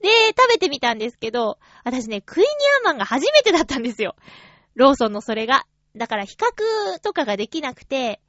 [0.00, 2.50] で、食べてみたんですけど、私ね、クイニー
[2.82, 4.16] アマンが初めてだったんですよ。
[4.74, 5.66] ローソンのそれが。
[5.96, 8.20] だから比較とかができなくて、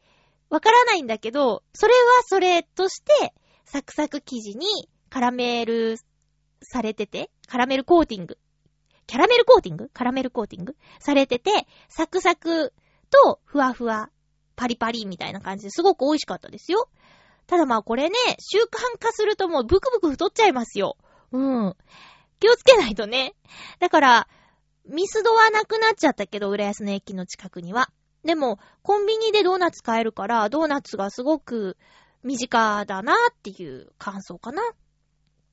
[0.49, 3.33] わからないんだけど、それはそれとして、
[3.65, 5.97] サクサク生地にカラメル
[6.61, 8.37] されてて、カラメルコーティング。
[9.07, 9.89] キャラメルコーティング？
[9.93, 10.75] カラメルコーティング？
[10.99, 12.73] されてて、サクサク
[13.09, 14.09] とふわふわ、
[14.55, 16.89] パリパリみたいな感じですごく美味しかったですよ。
[17.51, 20.95] ただまあこれね、習慣化するともうブクブク太っちゃいますよ。
[21.33, 21.75] うん。
[22.39, 23.35] 気をつけないとね。
[23.79, 24.27] だから、
[24.87, 27.91] ミスドはなくなっちゃったけど、浦安の駅の近くには。
[28.23, 31.75] でも、コンビニでドーナツ買えるから、ドーナツがすごく
[32.23, 34.63] 身近だなっていう感想かな。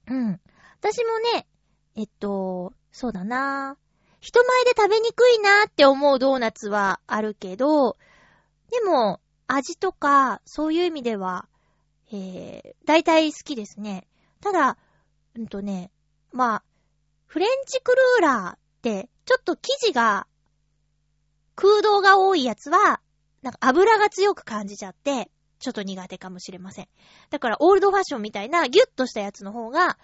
[0.07, 0.41] うん。
[0.79, 1.49] 私もね、
[1.97, 3.77] えっと、そうだな
[4.21, 7.97] 人前で食べにくいなって思うドーナツはあるけど、
[8.71, 11.49] でも、味とか、そういう意味では、
[12.11, 14.07] えー、大体好きですね。
[14.40, 14.79] ただ、
[15.35, 15.90] うんとね、
[16.33, 16.64] まあ、
[17.27, 20.27] フレンチクルーラーって、ちょっと生地が、
[21.55, 23.01] 空洞が多いやつは、
[23.42, 26.88] なんか油が強く感じちゃって、ちょっと苦手かもしれません。
[27.31, 29.99] だから、オールドファッションみたいなギュッとしたやつの方が好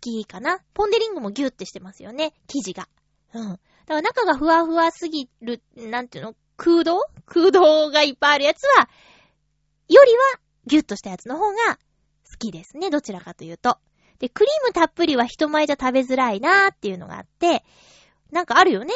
[0.00, 0.60] きかな。
[0.74, 2.88] ポンデリングもギュッてしてますよね、生地が。
[3.34, 3.50] うん。
[3.50, 7.02] だから中がふわふわすぎる、なんていうの空洞？
[7.26, 8.88] 空洞がいっぱいあるやつは、
[9.88, 11.78] よりはギュッとしたやつの方が
[12.30, 12.90] 好きですね。
[12.90, 13.78] どちらかというと。
[14.18, 17.64] で、クリームたっぷりは人前じゃ食べづらいなーっていうのがあって、
[18.32, 18.92] なんかあるよね。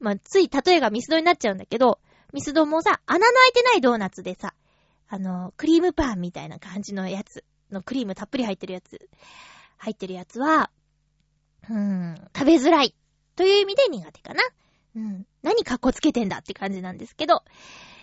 [0.00, 2.00] まあ、つい例えがミスドになっちゃうんだけど、
[2.32, 4.54] ミスドもさ、穴の開いてないドーナツでさ、
[5.08, 9.08] あの、クリームパンみたいな感じのやつのクリームたっぷり入ってるやつ、
[9.78, 10.70] 入ってるやつは、
[11.70, 12.94] うーん、食べづらい
[13.36, 14.42] という意味で苦手かな。
[14.96, 15.26] うん。
[15.42, 17.42] 何かっこつけてんだって感じなんですけど。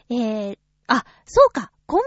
[0.10, 0.58] えー、
[0.88, 1.72] あ、そうか。
[1.86, 2.02] コン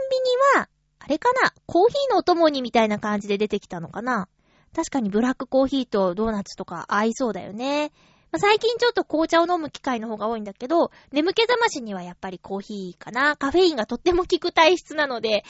[0.55, 0.69] ビニは、
[1.05, 1.53] あれかな？
[1.67, 4.27] コーヒーのお供にみたいな感じで出てきたのかな？
[4.75, 7.93] 確かにブラックコーヒーとドーナツとか合いそうだよね。
[8.33, 13.37] まあ、最近ちょっと紅茶を飲む機会の方が多いんだけど、眠気覚ましにはやっぱりコーヒーかな。
[13.37, 15.45] カフェインがとっても効く体質なので、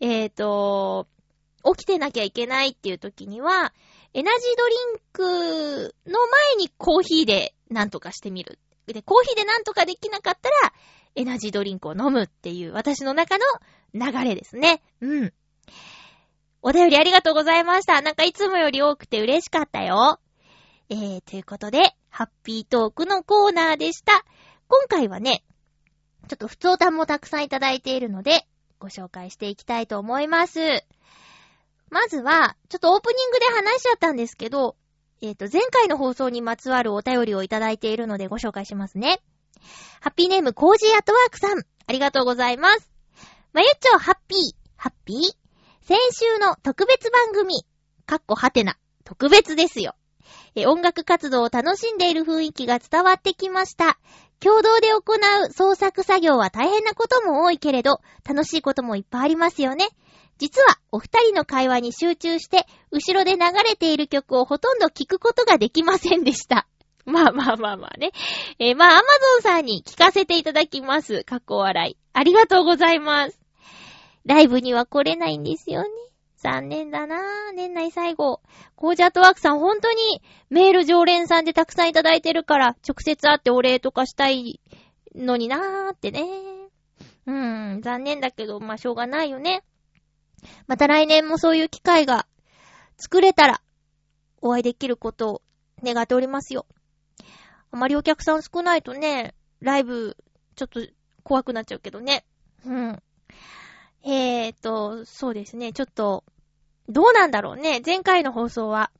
[0.00, 1.06] えーと、
[1.64, 3.72] 起きてなきゃいけないっていう時には、
[4.12, 8.58] エナジードリンクの前にコーヒーでなんとかしてみる。
[8.86, 10.72] で、コーヒーでなんとかできなかったら、
[11.14, 13.44] エナジードリンクを飲むっていう私の中の
[13.96, 14.82] 流れですね。
[15.00, 15.32] うん。
[16.62, 18.02] お便りありがとうございました。
[18.02, 20.20] なんかいつもより多くて嬉しかったよ。
[20.88, 24.24] えー、ということで、ハッピートークのコーナーでした。
[24.68, 25.44] 今回はね、
[26.28, 28.46] ちょっと普通歌もたくさんいただいているので、
[28.78, 30.84] ご紹介していきたいと思います。
[31.90, 34.76] まずは、ちょっとオープニングで話しちゃったんですけど、
[35.22, 39.20] えっ、と、前回の放送にまつわるお便りをいただいているのでご紹介しますね。
[40.00, 41.58] ハッピーネームコージーアットワークさん。
[41.86, 42.95] ありがとうございます。
[43.52, 44.38] まゆっちょハッピー、
[44.76, 45.18] ハッピー？
[45.82, 47.64] 先週の特別番組、
[48.04, 49.94] かっこはてな、特別ですよ。
[50.54, 53.98] え音楽活動を楽しんでいる雰囲気が伝わってきました。
[54.40, 59.88] 共同で行う創作作業は大変なことも多いけれど、楽しいこともいっぱいありますよね。
[60.38, 66.66] 実は、お二人の会話に集中して、後ろで流れている曲をほとんど聞くことができませんでした。
[67.08, 68.10] まあまあまあまあね。
[68.58, 71.22] えーまあ、アマゾンさんに聞かせていただきます。
[71.22, 71.96] かっこ笑い。
[72.12, 73.40] ありがとうございます。
[74.24, 75.88] ライブには来れないんですよね。
[76.38, 77.20] 残念だなぁ。
[77.54, 78.40] 年内最後。
[78.74, 84.60] コージャットワークさん、本当にメール常連さんでたくさんいただいてるから、直接会ってお礼とかしたい
[85.14, 86.26] のになーってね。
[87.26, 89.62] うーん、残念だけど、まあ、しょうがないよね。
[90.66, 92.26] また来年もそういう機会が
[92.96, 93.60] 作れたら、
[94.42, 95.42] お会いできることを
[95.82, 96.66] 願っておりますよ。
[97.76, 100.16] あまりお客さん少ないとね、ライブ、
[100.54, 100.80] ちょっと
[101.22, 102.24] 怖くなっちゃうけどね。
[102.64, 103.02] うん。
[104.02, 106.24] えーと、そうですね、ちょっと、
[106.88, 107.82] どうなんだろうね。
[107.84, 108.90] 前回の放送は、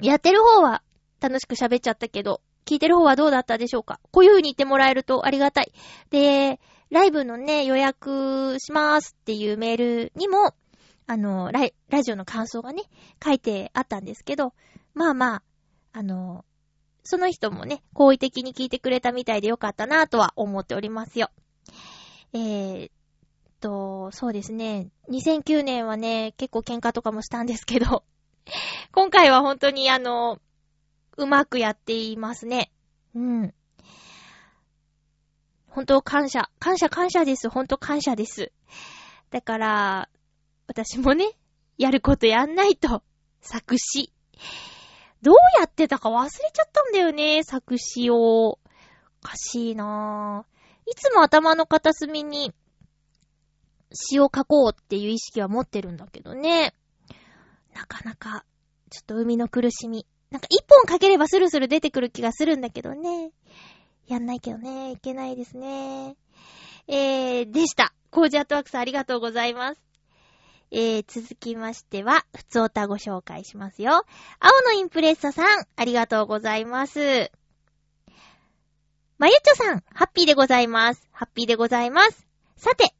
[0.00, 0.82] やってる方は
[1.20, 5.70] 楽しく喋っちゃったけど、聞いてる方はどうだったでしょうかこういう風に言ってもらえるとありがたい。
[6.08, 6.58] で、
[6.90, 10.54] ライブのね、予約しますっていうメールにも、
[11.06, 12.84] あの、ライラジオの感想がね、
[13.22, 14.54] 書いてあったんですけど、
[14.94, 15.42] まあまあ、
[15.92, 16.46] あの、
[17.06, 21.30] その人もね、好意的に聞いてくれたみたいでよかったなぁとは思っておりますよ。
[22.32, 22.90] えーっ
[23.60, 28.02] と、そうですね、2009年はね、結構喧嘩とかもしたんですけど、
[28.92, 30.40] 今回は本当にあの、
[31.16, 32.72] うまくやっていますね。
[33.14, 33.54] うん。
[35.68, 36.50] 本当感謝。
[36.58, 37.48] 感謝感謝です。
[37.48, 38.52] 本当感謝です。
[39.30, 40.08] だから、
[40.66, 41.32] 私もね、
[41.78, 43.02] やることやんないと、
[43.40, 44.12] 作詞。
[45.26, 48.14] どうやってたか忘れちゃったんだよね、作詞を。
[48.16, 48.58] お
[49.22, 50.88] かしいなぁ。
[50.88, 52.52] いつも頭の片隅に
[53.92, 56.74] 詩を書こうっていう意識は持ってるんだけどね。
[57.74, 58.44] なかなか、
[58.88, 60.06] ちょっと海の苦しみ。
[60.30, 63.32] なんか一本書ければスルスル出てくる気がするんだけどね。
[64.06, 66.16] やんないけどね、いけないですね。
[66.86, 67.92] えー、でした。
[68.12, 69.85] コージアットワークさんありがとうございます。
[70.70, 74.04] えー、続きましては、ふつおたご紹介しますよ。
[74.40, 77.30] 青のインプレッサさん、ありがとうございます。
[79.18, 81.08] まゆちょさん、ハッピーでございます。
[81.12, 82.26] ハッピーでございます。
[82.56, 82.94] さて、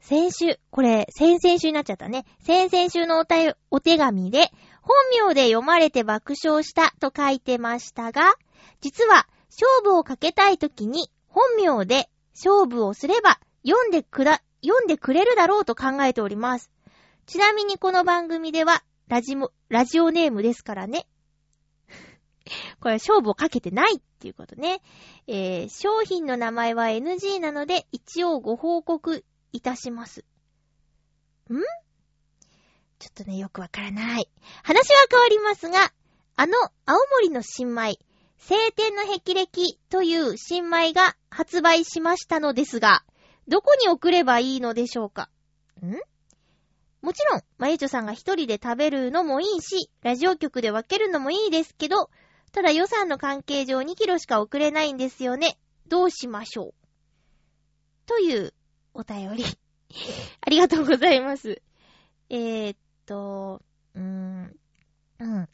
[0.00, 2.26] 先週、これ、先々週になっちゃったね。
[2.40, 3.36] 先々週のおた
[3.70, 4.50] お手紙で、
[4.82, 4.94] 本
[5.26, 8.34] 名で読まれて爆笑したと書いてましたが、
[8.82, 16.73] 実は、勝負をかけたいときに、本名で勝負をすれば、読んでくら、読んでくれるだろうと考えております。
[17.26, 21.06] ちなみにこの番組では、ラジモ、ラジオネームですからね。
[22.80, 24.82] これ勝負をかけてないっていうことね。
[25.26, 30.20] えー、商品の名前は NG なので、一応ご報告いたします。
[31.50, 31.54] ん？
[32.98, 34.28] ちょっとね、よくわからない。
[34.62, 35.94] 話は変わりますが、
[36.36, 36.52] あの、
[36.84, 37.98] 青森の新米、
[38.36, 43.02] 晴天の霹靂という新米が発売しましたのですが、
[43.48, 45.30] どこに送ればいいのでしょうか？
[45.82, 45.96] ん？
[47.04, 52.08] もちろん、まゆちょさんが一人で食べるのもいいし、ラジオ局で分けるのもいいですけど、
[52.50, 55.58] ただ予算の関係上2キロしか送れないんですよね。
[55.86, 56.74] どうしましょう
[58.06, 58.54] という
[58.94, 59.44] お便り。
[60.40, 61.60] ありがとうございます。
[62.30, 63.60] えー、っと、
[63.94, 64.56] うーん、
[65.18, 65.48] うん。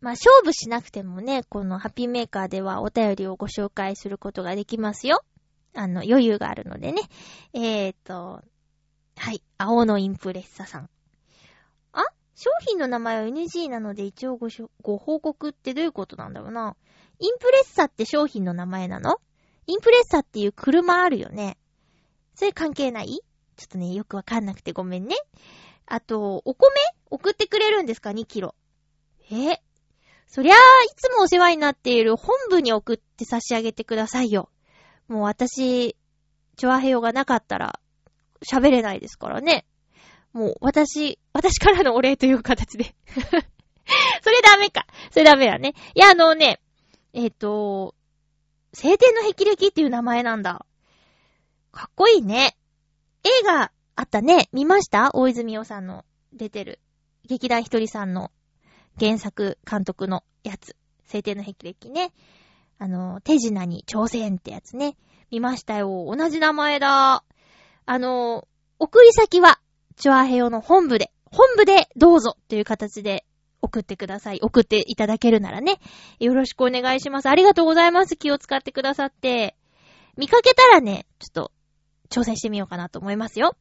[0.00, 5.22] まあ、勝負しなくてもね、このハッピーメーカーではお便りをご紹介することができますよ。
[5.74, 7.02] あの、余裕があるのでね。
[7.52, 8.42] えー、っと、
[9.18, 9.42] はい。
[9.58, 10.90] 青のインプレッサさん。
[11.92, 12.04] あ
[12.34, 16.76] 商品の名前は NG なので一応ごしょご報告ってどういうことなんだろうな。
[17.18, 19.16] インプレッサって商品の名前なの？
[19.66, 21.58] インプレッサっていう車あるよね。
[22.34, 23.20] それ関係ない？
[23.56, 25.16] ちょっとね、よくわかんなくてごめんね。
[25.86, 26.70] あと、お米？
[27.10, 28.54] 送ってくれるんですか ?2 キロ。
[29.32, 29.60] え？
[30.28, 30.60] そりゃあ、い
[30.94, 34.50] つもお世話になっている本部に送って差し上げてくださいよ。
[35.08, 35.96] もう私、
[36.56, 37.80] チョアヘヨがなかったら、
[38.42, 39.64] 喋れないですからね。
[40.32, 42.94] もう、私、私からのお礼という形で。
[44.22, 44.86] それダメか。
[45.10, 45.74] それダメだね。
[45.94, 46.60] いや、あのね、
[47.12, 47.94] えっ、と、
[48.74, 50.66] 晴天の霹靂っていう名前なんだ。
[51.72, 52.56] かっこいいね。
[53.24, 54.48] 映画あったね。
[54.52, 55.10] 見ました？
[55.14, 56.80] 大泉洋さんの出てる。
[57.26, 58.30] 劇団ひとりさんの
[58.98, 60.76] 原作監督のやつ。
[61.06, 62.12] 晴天の霹靂ね。
[62.78, 64.96] あの、手品に挑戦ってやつね。
[65.30, 66.14] 見ましたよ。
[66.16, 67.24] 同じ名前だ。
[67.90, 68.46] あの、
[68.78, 69.58] 送り先は、
[69.96, 73.24] チョアヘヨの本部で、本部でどうぞという形で
[73.62, 74.40] 送ってください。
[74.42, 75.80] 送っていただけるならね。
[76.20, 77.30] よろしくお願いします。
[77.30, 78.16] ありがとうございます。
[78.16, 79.56] 気を使ってくださって。
[80.18, 81.52] 見かけたらね、ちょっと、
[82.10, 83.56] 挑戦してみようかなと思いますよ。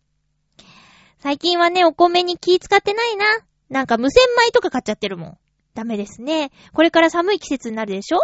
[1.19, 3.25] 最近はね、お米に気使ってないな。
[3.69, 5.38] なんか無洗米とか買っちゃってるもん。
[5.73, 6.51] ダメですね。
[6.73, 8.19] これから寒い季節になるでしょ？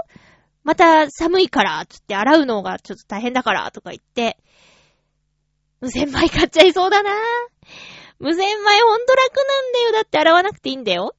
[0.65, 4.37] また寒いから、つって洗うのがちょっと大変だから、とか言って、
[5.83, 7.11] 無洗米買っちゃいそうだな
[8.17, 9.91] 無洗米ほんと楽なんだよ。
[9.91, 11.13] だって洗わなくていいんだよ。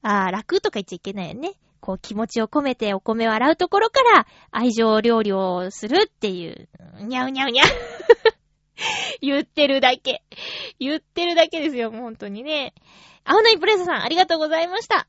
[0.00, 1.52] あー、楽とか言っちゃいけないよね。
[1.80, 6.66] こう気持ちを込めてお米を洗うところから愛情料理をするっていう、
[7.02, 7.64] にゃうにゃうにゃ。
[9.20, 10.22] 言ってるだけ。
[10.80, 12.72] 言ってるだけですよ、もう本当にね。
[13.24, 15.06] 青のイプレッサさん、ありがとうございました。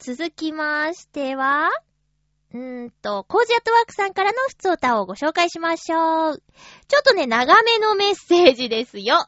[0.00, 1.70] 続きましては、
[2.54, 6.42] うーんと、コージアットワークさんからの普通歌をご紹介しましょう。
[6.86, 9.26] ちょっとね、長めのメッセージですよ。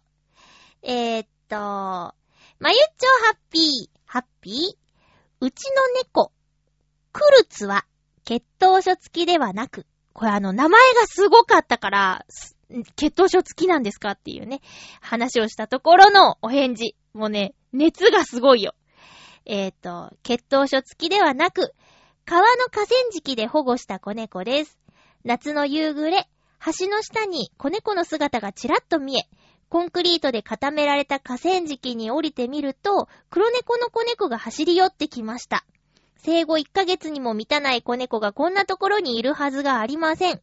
[0.82, 2.14] えー、っと、ま
[2.70, 4.54] ゆっちょハッピー、ハッピー？
[5.40, 6.30] うちの猫、
[7.12, 7.84] クルツは、
[8.24, 12.26] 血統書付きではなく、これあの、名前がすごかったから、
[12.94, 14.60] 血統書付きなんですかっていうね、
[15.00, 16.94] 話をしたところのお返事。
[17.12, 18.74] もうね、熱がすごいよ。
[19.44, 21.74] えっ、と、血統書付きではなく、
[22.28, 24.80] 川の河川敷で保護した子猫です。
[25.22, 26.28] 夏の夕暮れ、
[26.76, 29.28] 橋の下に子猫の姿がちらっと見え、
[29.68, 35.64] コンクリートで固められた河川敷に降りてみると、黒猫の子猫が走り寄ってきました。
[36.16, 40.40] 生後1ヶ月にも満たない子猫がこんなところにいるはずがありません。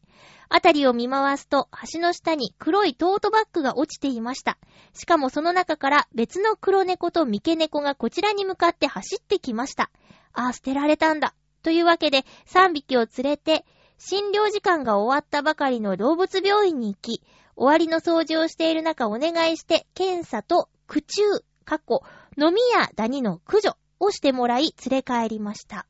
[0.48, 4.56] あたりを見回すと、橋の下に黒いトートバッグが落ちていました。
[4.94, 9.90] しかもその中から別の黒猫と三毛猫がこちらに向かって走ってきました。
[10.32, 11.34] ああ、捨てられたんだ。
[11.64, 13.64] というわけで、3匹を連れて、
[13.96, 17.22] 診療時間が終わったばかりの動物病院に行き、
[17.56, 21.22] 終わりの掃除をしている中お願いして、検査と苦中、
[21.64, 22.02] 過去、
[22.36, 25.86] 飲みやダニの駆除をしてもらい連れ帰りました。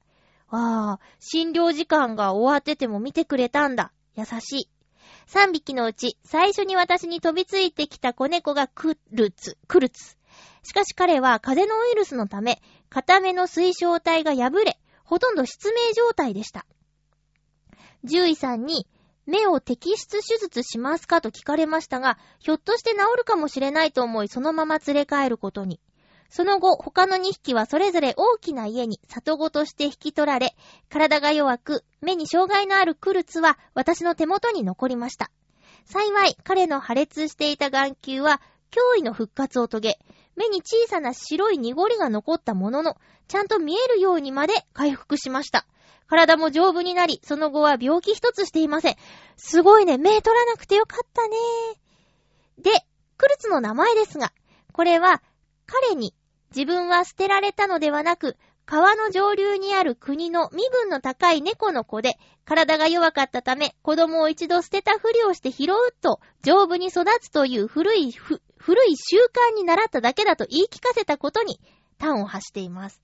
[0.48, 3.92] ああ、診療時間が終わってても見てくれたんだ。
[4.14, 4.68] 優しい。
[5.26, 10.16] 3匹のうち、最初に私に飛びついてきた子猫がクルツ、クルツ。
[10.62, 16.66] しかし彼は風邪のウイルスのため、片目の水晶体が破れ、ほとんど失明状態でした。
[18.02, 18.86] 獣医さんに、
[19.26, 25.80] 目を摘出手術しますかと聞かれましたが、ひょっとして治るかもしれないと思い、そのまま連れ帰ることに。
[26.28, 30.56] その後、他の2匹はそれぞれ大きな家に里子として引き取られ、
[30.90, 35.30] 体が弱く、目に障害のあるクルツは私の手元に残りました。
[35.86, 38.42] 幸い、彼の破裂していた眼球は、
[38.72, 39.98] 驚異の復活を遂げ、
[40.36, 42.96] 目に小さな白い濁りが残ったものの、
[43.28, 45.66] ちゃんと見えるようにまで回復しました。
[46.06, 48.96] 体も丈夫になり、その後は病気一つしていません。
[49.36, 51.36] すごいね、目取らなくてよかったね。
[52.58, 52.70] で、
[53.16, 54.32] クルツの名前ですが、
[54.72, 55.22] これは、
[55.66, 56.14] 彼に
[56.54, 68.12] 自分は捨てられたのではなく、川の上流にある国の身分の高い猫の子で、体が弱かったため、子供を一度捨てたふりをして拾うと、丈夫に育つという古い、
[68.64, 71.60] 古い習慣に習っただけだと言い聞かせたことに、
[72.00, 73.02] 端を発しています。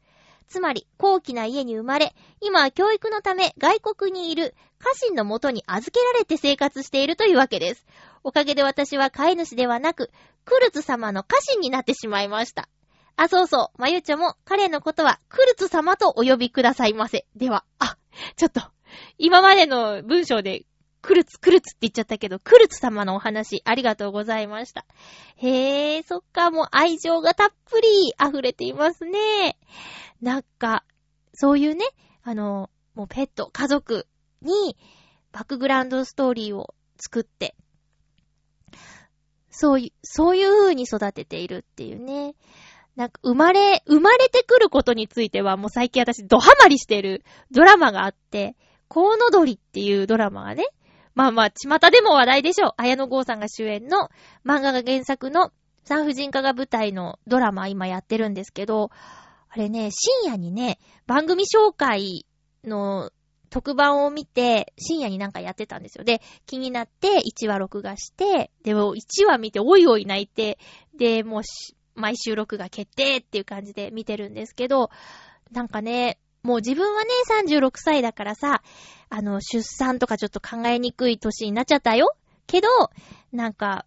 [0.48, 7.84] つまり、高貴な家に生まれ、今は教育のため外国にいる家臣のもとに預けられて生活しているというわけです。
[8.24, 10.10] おかげで私は飼い主ではなく、
[10.46, 12.70] クルツ様の家臣になってしまいました。
[13.16, 13.82] あ、そうそう。
[13.82, 17.26] まゆちょも彼のことはクルツ様とお呼びくださいませ。
[17.36, 17.98] では、あ、
[18.36, 18.62] ちょっと、
[19.18, 20.64] 今までの文章で
[21.02, 24.84] クルツクルツって言っちゃったけど、クルツ様のお話ありがとうございました。
[25.36, 29.58] へえ、そっか、もう愛情がたっぷり溢れていますね。
[30.20, 30.84] なんか、
[31.34, 31.84] そういうね、
[32.22, 34.06] あの、もうペット、家族
[34.42, 34.76] に
[35.32, 37.54] バックグラウンドストーリーを作って、
[39.50, 42.34] そういう、そういう風に育てているっていうね。
[42.96, 48.56] なんか生まれ、生まれてくることについてはもう最近私ドハマりしてるドラマがあって、
[48.88, 50.66] コウノドリっていうドラマがね、
[51.20, 52.72] まあまあ、巷でも話題でしょう。
[52.78, 54.08] 綾野剛さんが主演の
[54.42, 55.52] 漫画が原作の
[55.84, 58.90] 産婦人科が舞台のドラマ今やってるんですけど、
[59.50, 62.24] あれね、深夜にね、番組紹介
[62.64, 63.10] の
[63.50, 66.04] 特番を見て、深夜になんかやってたんですよ。
[66.04, 70.58] で、気になって1話録画して、でも1話見ておいおい泣いて、
[70.96, 74.88] で、もうし毎週録画決定っていう感じで見てるんですけど、
[75.52, 77.10] なんかね、もう自分はね、
[77.44, 78.62] 36歳だからさ、
[79.08, 82.14] あの、出産とかちょっと考えにくい年になっちゃったよ。
[82.46, 82.68] けど、
[83.32, 83.84] なんか、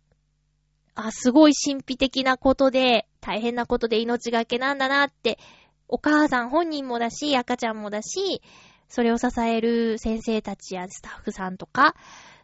[0.95, 5.39] あ、すごい神秘的なことで、大変なことで命がけなんだなって、
[5.87, 8.41] お母さん本人もだし、赤ちゃんもだし、
[8.87, 11.95] それを支える先生たちやスタッフさんとか、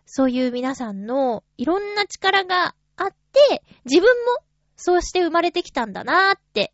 [0.05, 4.37] そういう皆さんのいろんな力があって、自分も
[4.75, 6.73] そうして生まれてきたんだなって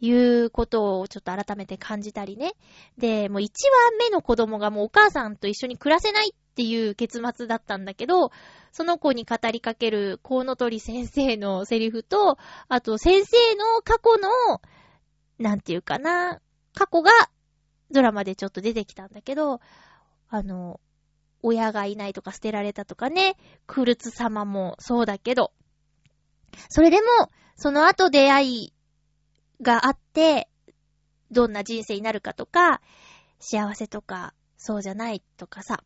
[0.00, 2.52] いうことをちょっと改めて感じたりね。
[2.98, 3.50] で、もう1話
[3.98, 8.30] 目の子供がもうお母さんと一緒に暮らせないっていう結末だったんだけど、
[8.72, 12.38] その子に語りかけるコウノトリ先生のセリフと、
[12.68, 14.60] あと先生の過去の、
[15.38, 16.40] なんていうかな、
[16.74, 17.10] 過去が
[17.90, 19.60] ドラマでちょっと出てきたんだけど、
[20.28, 20.80] あの、
[21.42, 23.36] 親がいないとか捨てられたとかね、
[23.66, 25.52] クルツ様もそうだけど、
[26.68, 28.72] それでも、その後出会い
[29.60, 30.48] があって、
[31.30, 32.80] どんな人生になるかとか、
[33.38, 35.82] 幸せとか、そうじゃないとかさ、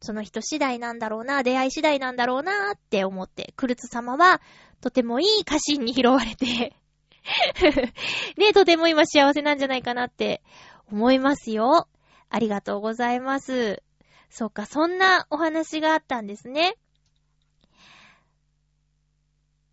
[0.00, 4.40] その人次第なんだろうな、出会い次第なんだろうなって思って、クルツ様は、
[4.80, 6.76] とてもいい家臣に拾われて
[8.36, 10.42] ね、とても今幸せなんじゃないかなって
[10.90, 11.88] 思いますよ。
[12.28, 13.82] ありがとうございます。
[14.28, 16.76] そうか、そんなお話があったんですね。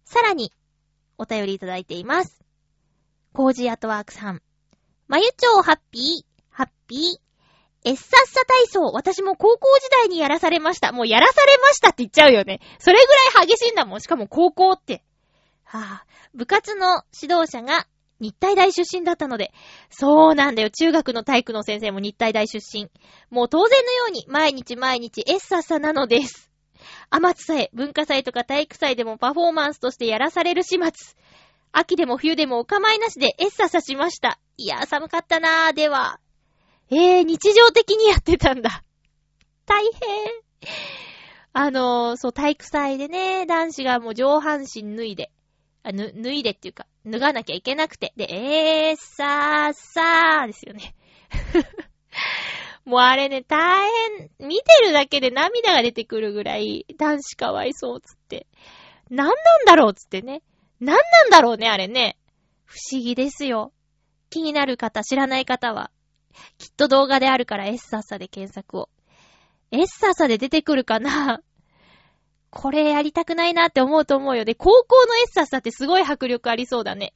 [0.06, 0.54] さらに、
[1.18, 2.41] お便りいただいています。
[3.34, 4.42] コージーアトワークさん。
[5.08, 7.00] まゆちょうハッピー、ハッピー。
[7.84, 10.92] エッサッサ体操、私も高校時代にやらされました。
[10.92, 12.60] もうやらされましたって言っちゃうよね。
[12.78, 14.02] それぐらい激しいんだもん。
[14.02, 15.02] しかも高校って。
[15.64, 16.06] はぁ、あ、
[16.36, 17.88] 部活の指導者が
[18.20, 19.54] 日体大出身だったので、
[19.90, 20.70] そうなんだよ。
[20.70, 22.92] 中学の体育の先生も日体大出身。
[23.30, 26.52] もう当然のように毎日毎日エッサッサなのです。
[27.10, 31.16] アマツさえ文化祭とか体育祭でもパフォーマンスとしてやらされる始末。
[31.72, 34.40] 秋でも冬でもお構いなしでエッサッサしました。
[34.58, 35.74] いやー寒かったなー。
[35.74, 36.20] では。
[36.90, 38.84] えー、日常的にやってたんだ。
[39.66, 40.72] 大変。
[41.54, 45.32] あのー、そう、体育祭でね、男子がもう上半身脱いで、
[45.84, 48.14] あ、ぬ、脱いでっていうか、脱がなきゃいけなくて。
[48.18, 50.96] で、えー、さーさーですよね。
[52.86, 58.48] もうあれね、大変、見てるだけで涙が出てくるぐらい、男子かわいそうつって。
[59.10, 60.42] なんなんだろうつってね。
[60.82, 62.18] なんなんだろうね、あれね。
[62.66, 63.72] 不思議ですよ。
[64.30, 65.92] 気になる方、知らない方は、
[66.58, 68.90] きっと動画であるからエッサッサで検索を。
[69.72, 71.42] エッサッサで出てくるかな
[72.50, 74.44] これやりたくないなって思うと思うよ。
[74.44, 77.14] で、高校のエッサッサってすごい迫力ありそうだね。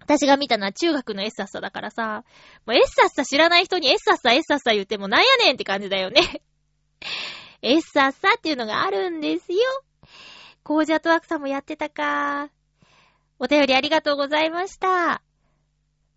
[0.00, 2.24] 私が見たのは中学のエッサッサだからさ、
[2.66, 6.42] もうエッサッサ知らない人にエッサッサエッサッサ言ってもなんやねんって感じだよね。
[7.62, 9.58] エッサッサっていうのがあるんですよ。
[10.68, 12.50] コージアトワークさんもやってたか。
[13.38, 15.22] お便りありがとうございました。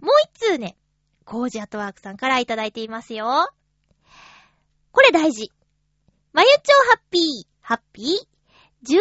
[0.01, 0.75] もう一通ね、
[1.23, 3.47] コージアトワークさんからいただいていますよ。
[4.91, 5.53] これ大事。
[6.33, 7.47] まゆちょハッピー。
[7.61, 8.05] ハッピー
[8.85, 8.99] ?11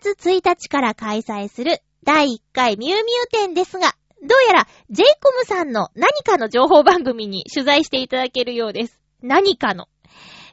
[0.00, 8.98] 月1日から開催する第1回ミュウミュウ展ですが、どうやら j コムさんの何かの情報番組に取材していただけるようです。
[9.20, 9.88] 何かの。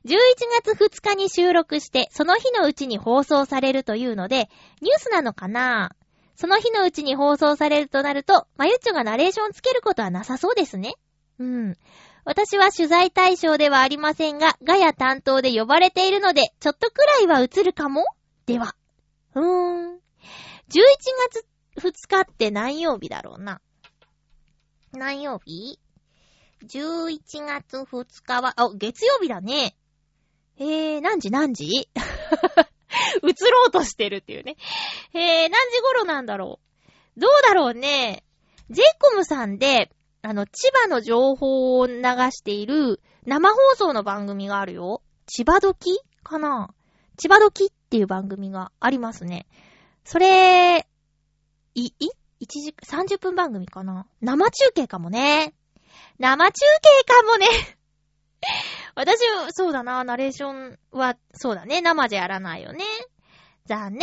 [0.05, 0.15] 11
[0.63, 4.49] 月2日に収録して、その日のうちに放送されるというので、
[4.81, 5.95] ニュースなのかな？
[6.35, 10.95] その日のうちに放送されるとなると、まゆっちょがナレーションつけることはなさそうですね。
[11.39, 11.77] うん。
[12.25, 18.03] 私は取材対象ではありませんが、ガヤ担当で呼ばれているので、ちょっとくらいは映るかも？
[18.45, 18.75] では。
[19.35, 19.95] うーん。
[19.95, 19.99] 11
[21.31, 21.45] 月
[21.77, 23.61] 2日って何曜日だろうな？
[24.91, 25.79] 何曜日
[26.65, 29.75] ?11 月2日は、あ、月曜日だね。
[30.59, 31.65] えー、何時何時？
[33.23, 34.55] 映ろうとしてるっていうね。
[35.13, 36.59] えー、何時頃なんだろ
[37.17, 37.19] う？
[37.19, 38.23] どうだろうね。
[38.69, 39.91] j コムさんで、
[40.21, 41.93] あの、千葉の情報を流
[42.31, 45.01] している生放送の番組があるよ。
[45.27, 46.73] 千葉時かな？
[47.17, 49.45] 千葉時っていう番組がありますね。
[50.05, 50.87] それ、
[51.75, 52.09] い、い
[52.41, 54.07] ?1 時、30分番組かな？
[54.21, 55.53] 生中継かもね。
[56.19, 57.47] 生中継かもね。
[58.95, 59.19] 私、
[59.51, 62.83] そうだな、ナレーションは、そうだね、生じゃやらないよね。
[63.65, 64.01] 残念。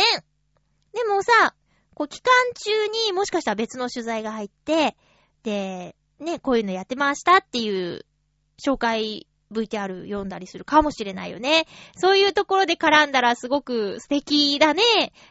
[0.93, 1.55] でもさ、
[1.93, 4.95] こう、期間中にもしかしたら別の取材が入って、
[5.43, 8.05] で、ね、こういうのやってましたっていう
[8.63, 11.65] 紹介 VTR 読んだりするかもしれないよね。
[11.95, 14.83] そういうところで絡んだらすごく素敵だね。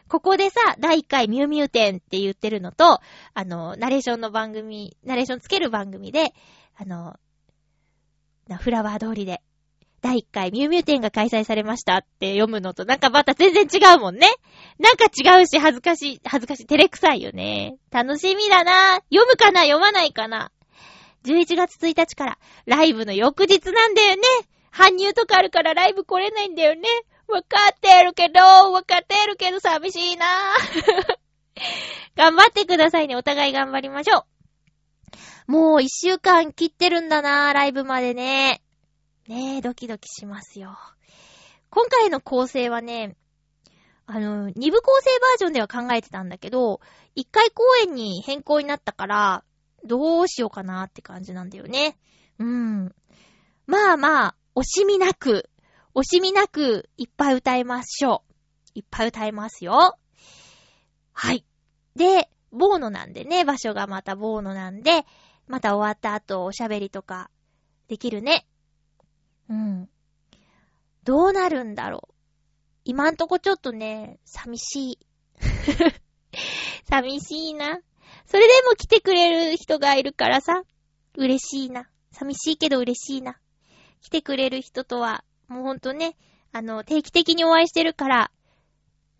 [0.07, 2.99] ここでさ、第1回ミュウミュウ展って言ってるのと、
[3.33, 6.33] あの、ナレーションの番組、ナレーションつける番組で、
[6.77, 7.15] あの、
[8.61, 9.41] フラワー通りで、
[10.01, 14.27] 第1回ミュウミュウ展が開催されましたって読むのとなんかまた全然違うもんね。
[14.79, 17.77] なんか違うし恥ずかしい、恥ずかしい、照れくさいよね。
[17.91, 18.95] 楽しみだな。
[19.13, 19.61] 読むかな？
[19.61, 20.51] 読まないかな
[21.23, 24.21] ？11月1日からライブの翌日なんだよね。
[24.73, 26.81] 搬入とかあるからライブ来れないんだよね。
[27.27, 30.25] わかってるけど、わかってるけど寂しいな
[32.17, 33.15] 頑張ってくださいね。
[33.15, 34.30] お互い頑張りましょう。
[35.51, 38.61] もう一週間切ってるんだなライブまでね。
[39.27, 40.77] ねえ、ドキドキしますよ。
[41.69, 43.17] 今回の構成はね、
[44.05, 46.79] あの、二部構成バージョンでは考えてたんだけど、
[47.15, 49.43] 一回公演に変更になったから、
[49.83, 51.97] どうしようかなって感じなんだよね。
[52.39, 52.95] うん。
[53.67, 55.49] まあまあ、惜しみなく、
[55.93, 58.31] 惜しみなくいっぱい歌いましょう。
[58.75, 59.97] いっぱい歌いますよ。
[61.11, 61.43] はい。
[61.97, 65.05] で、ボーノなんでね、場所がまたボーノなんで、
[65.51, 67.29] また終わった後おしゃべりとか
[67.89, 68.47] できるね。
[69.49, 69.89] うん。
[71.03, 72.13] どうなるんだろう。
[72.85, 74.99] 今んとこちょっとね、寂しい。
[76.89, 77.81] 寂しいな。
[78.25, 80.63] それでも来てくれる人がいるからさ、
[81.17, 81.89] 嬉しいな。
[82.13, 83.37] 寂しいけど嬉しいな。
[83.99, 86.15] 来てくれる人とは、もうほんとね、
[86.53, 88.31] あの、定期的にお会いしてるから、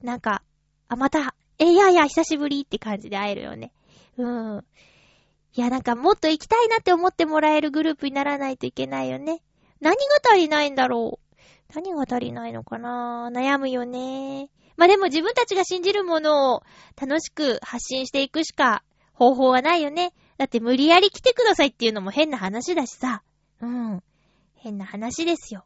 [0.02, 0.44] なんか、
[0.88, 3.74] あ、また、え、いやいや、久しぶりって感じで会えるよね。
[4.16, 4.26] う
[4.60, 4.66] ん。
[5.54, 9.42] いや、なんかもっと行きたいなって思ってもらえるグループにならないといけないよね。
[9.82, 14.50] 何が足りないんだろう何が足りないのかな悩むよね。
[14.78, 16.64] まあでも自分たちが信じるものを
[17.00, 18.84] 楽しく発信していくしか
[19.14, 20.14] 方法はないよね。
[20.38, 23.24] だって無理やり来てくださいっていうのも変な話だしさ。
[23.62, 24.04] うん。
[24.56, 25.66] 変な話ですよ。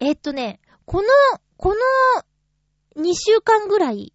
[0.00, 1.08] えっとね、この、
[1.56, 4.12] この2週間ぐらい、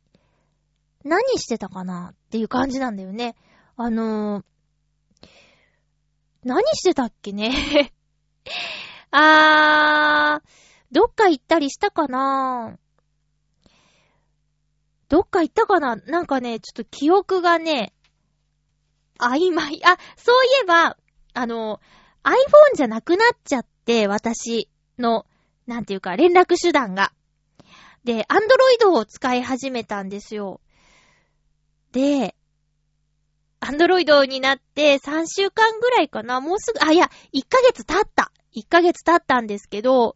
[1.04, 3.36] 何してたかなっていう感じなんだよね。
[3.78, 4.44] あのー、
[6.44, 7.94] 何してたっけね？
[9.12, 10.50] あー、
[10.92, 12.78] どっか行ったりしたかな？
[15.10, 15.96] どっか行ったかな？
[15.96, 17.94] なんかね、ちょっと記憶がね、
[19.20, 19.82] 曖昧。
[19.86, 20.98] あ、そういえば、
[21.34, 21.80] あの、
[22.24, 25.26] iPhone じゃなくなっちゃって、私の、
[25.68, 27.14] なんていうか、連絡手段が。
[28.04, 30.60] で、Android を使い始めたんですよ。
[31.92, 32.36] で、
[33.62, 38.32] Android になって3週間ぐらいかなもうすぐ、あ、いや、1ヶ月経った。
[38.54, 40.16] 1ヶ月経ったんですけど、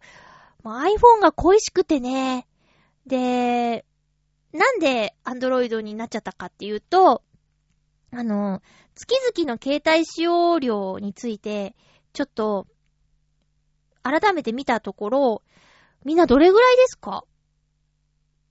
[0.63, 2.47] iPhone が恋しくてね。
[3.05, 3.85] で、
[4.51, 7.23] なんで Android になっちゃったかっていうと、
[8.11, 8.61] あの、
[8.95, 11.75] 月々の携帯使用量について、
[12.13, 12.65] ちょっと、
[14.01, 15.43] 改めて見たところ、
[16.03, 17.25] みんなどれぐらいですか？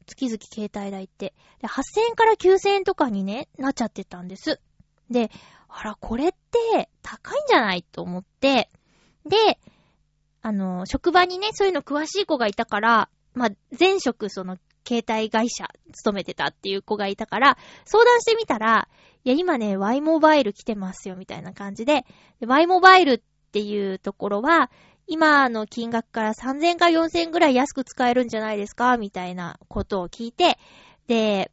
[0.07, 1.35] 月々携帯代って。
[1.61, 4.61] で、8000円から9000円とかにね、なっちゃってたんです。
[5.11, 5.31] で、
[5.69, 8.71] あら、これって高いんじゃないと思って、
[9.27, 9.59] で、
[10.43, 18.89] あの、職場にね、そういうの詳しい子がいたから、まあ、前職その、携帯会社勤めてたっていう子がいたから、相談してみたら、
[19.25, 22.05] いや、今ね、Y モバイル来てますよ、みたいな感じで、
[22.41, 23.21] で Y モバイルっ
[23.53, 24.71] ていうところは、
[25.07, 30.59] 今の金額から3000か4000ぐらい安く使えるんじゃないですかみたいなことを聞いて、
[31.07, 31.51] で、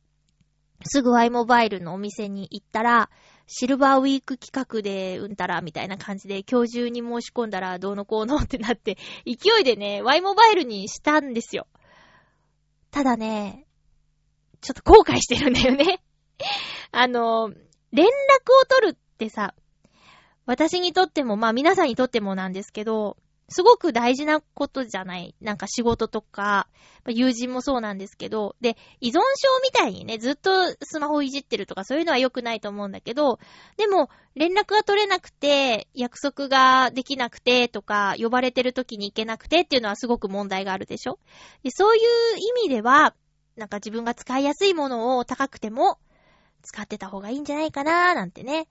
[0.83, 3.09] すぐ Y モバイルのお店に行ったら、
[3.53, 8.97] シルバーウィーク企画でうんたら、みたいな感じで、今日中に申し込んだらどうのこうのってなって、
[9.27, 11.67] 勢いでね、Y モバイルにしたんですよ。
[12.91, 13.67] ただね、
[14.61, 16.01] ちょっと後悔してるんだよね。
[16.93, 17.49] あの、
[17.91, 19.53] 連絡を取るってさ、
[20.45, 23.17] 私にとっても、まあ皆さんにとってもなんですけど、
[23.53, 25.35] すごく大事なことじゃない。
[25.41, 26.69] なんか仕事とか、
[27.05, 29.21] 友人もそうなんですけど、で、依存症
[29.61, 33.39] みたいにね、ずっとスマホいじってるとかそういうのは良くないと思うんだけど、
[33.75, 41.19] でも、連絡が取れなくて、約束ができなくてとか、呼ばれてる時に行けなくてっていうのはすごく問題があるでしょ？
[41.63, 42.03] でそういう
[42.37, 43.13] 意味では、
[43.57, 45.99] なんか自分が使いやすいものを高くても、
[46.61, 48.67] 使ってた方がいいんじゃないかなーなんてね、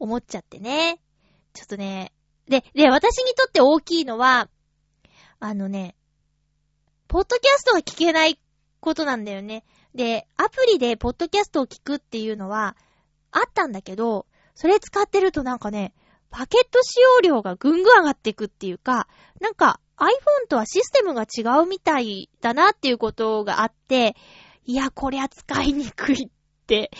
[0.00, 0.98] 思っちゃってね。
[1.52, 2.12] ちょっとね、
[2.48, 4.48] で、で、私にとって大きいのは、
[5.40, 5.96] あのね、
[7.08, 8.38] ポッドキャストが聞けない
[8.80, 9.64] ことなんだよね。
[9.94, 12.76] で、アプリでポッドキャストを聞くっていうのは、
[13.32, 15.92] あったんだけど、それ使ってるとなんかね、
[16.30, 19.08] パケット使用量がぐんぐん上がっていくっていうか、
[19.40, 24.16] なんか iPhone とはシステムが違うみたいだなっていうことがあって、
[24.64, 26.30] いや、こりゃ使いにくいっ
[26.66, 26.90] て、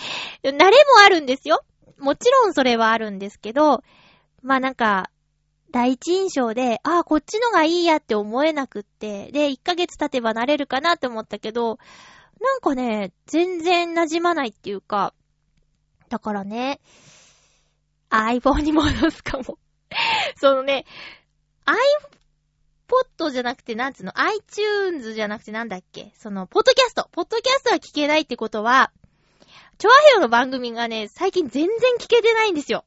[0.42, 0.70] 慣れも
[1.04, 1.64] あるんですよ。
[1.98, 3.82] もちろんそれはあるんですけど、
[4.42, 5.10] まあなんか、
[5.76, 11.78] 第一印象で、ああ、こっちのがいいやって思えなくって、で、1ヶ月経てばなれるかなって思ったけど、
[12.40, 15.12] なんかね、全然馴染まないっていうか、
[16.08, 16.80] だからね、
[18.08, 19.58] iPhone に戻すかも。
[20.40, 20.86] そのね、
[21.66, 26.14] iPod じゃなくて、なんつうの、iTunes じゃなくてなんだっけ？
[26.16, 27.10] その、ポッドキャスト。
[27.12, 28.92] ポッドキャストは聞けないってことは、
[29.76, 32.86] チョアヘヨの番組がね、最近全然聞けてないんですよ。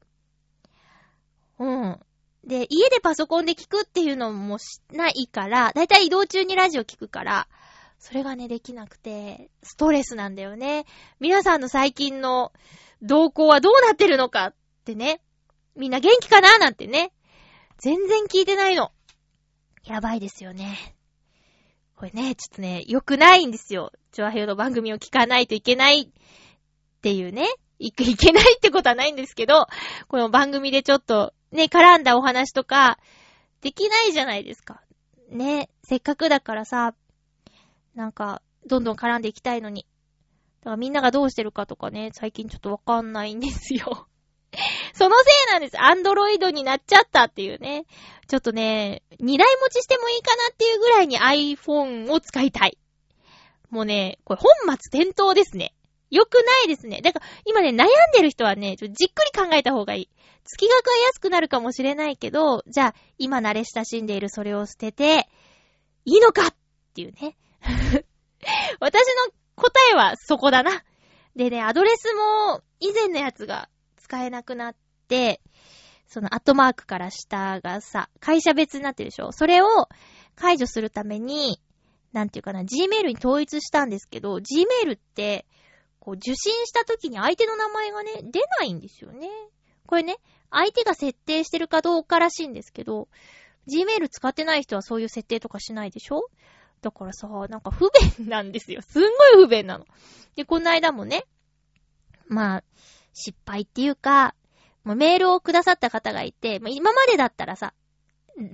[1.59, 1.99] うん。
[2.43, 7.47] で、家でパソコンで聞くっていうのもしないから、だいたい移動中にラジオ聞くから、
[7.99, 10.85] それがね、できなくて、ストレスなんだよね。
[11.19, 12.53] 皆さんの最近の
[13.01, 15.21] 動向はどうなってるのかってね。
[15.75, 17.11] みんな元気かななんてね。
[17.77, 18.91] 全然聞いてないの。
[19.83, 20.95] やばいですよね。
[21.95, 23.91] これね、ちょっとね、良くないんですよ。
[24.13, 27.45] チョアヘヨの番組を聞かないといけないっていうね、
[27.79, 29.67] い いけないってことはないんですけど、
[30.07, 32.99] この番組でちょっとね、絡んだお話とか、
[33.61, 34.81] できないじゃないですか。
[35.29, 36.93] ね、せっかくだからさ、
[37.95, 39.85] なんか、どんどん絡んでいきたいのに。
[40.61, 44.07] だからみんながどうしてるかとかね、最近ちょっとわかんないんですよ。
[44.93, 45.81] そのせいなんです。
[45.81, 47.85] アンドロイドになっちゃったっていうね。
[48.27, 52.77] ちょっとね、二台持ちしてもいいかなっていうぐらいに iPhone を使いたい。
[53.69, 55.73] もうね、これ本末転倒ですね。
[56.09, 57.01] よくないですね。
[57.01, 58.95] だから今ね、悩んでる人はね、じっく
[59.25, 60.09] り考えた方がいい。
[60.45, 65.29] 月額は安くなるかもしれないけど、じゃあ、今慣れ親しんでいるそれを捨てて、
[66.05, 66.55] いいのかっ
[66.93, 67.37] ていうね。
[68.79, 70.83] 私の答えはそこだな。
[71.35, 74.75] でね、アドレスも以前のやつが使えなくなっ
[75.07, 75.41] て、
[76.07, 79.67] そのアットマークから下がさ、会社別になってるでしょそれを
[80.35, 81.61] 解除するために、
[82.11, 85.45] なんていうかな、Gmail に統一したんですけど、Gmail って、
[85.99, 89.29] こう受信した時に相手の名前がね、出ないんですよね。
[89.89, 90.17] これね、
[90.51, 93.07] 相手が設定してるかどうからしいんですけど、
[93.67, 96.29] Gmail 使ってない人はそういう設定とかしないでしょ？
[96.81, 98.83] だからさ、なんか不便なんですよ。
[98.83, 99.85] すんごい不便なの。
[100.35, 101.25] で、この間もね、
[102.27, 102.63] まあ、
[103.15, 104.35] 失敗っていうか、
[104.83, 107.73] もうメールをくださった方がいて、ま、今までだったらさ、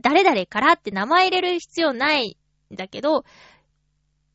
[0.02, 2.38] 誰々からって名前入れる必要ない
[2.74, 3.26] んだけど、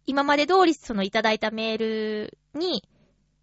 [0.04, 2.84] 今まで通りそのいただいたメールに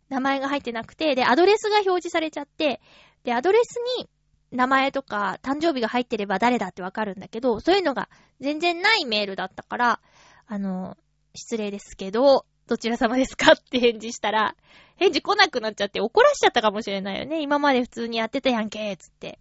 [0.10, 2.82] 名前が入ってなくて、で、アドレスが表示されちゃって、
[3.28, 4.10] で、アドレスに
[4.52, 8.08] 名前とか誕生日が入ってれば誰だってわかるんだけど、そういうのが
[8.40, 10.00] 全然ないメールだったから、
[10.48, 10.96] あの、
[11.36, 14.56] 失礼ですけど、どちら様ですかって返事したら、
[14.96, 17.42] 返事来なくなっちゃって怒らしちゃったかもしれないよね。
[17.42, 19.40] 今まで普通にやってたやんけ、つって。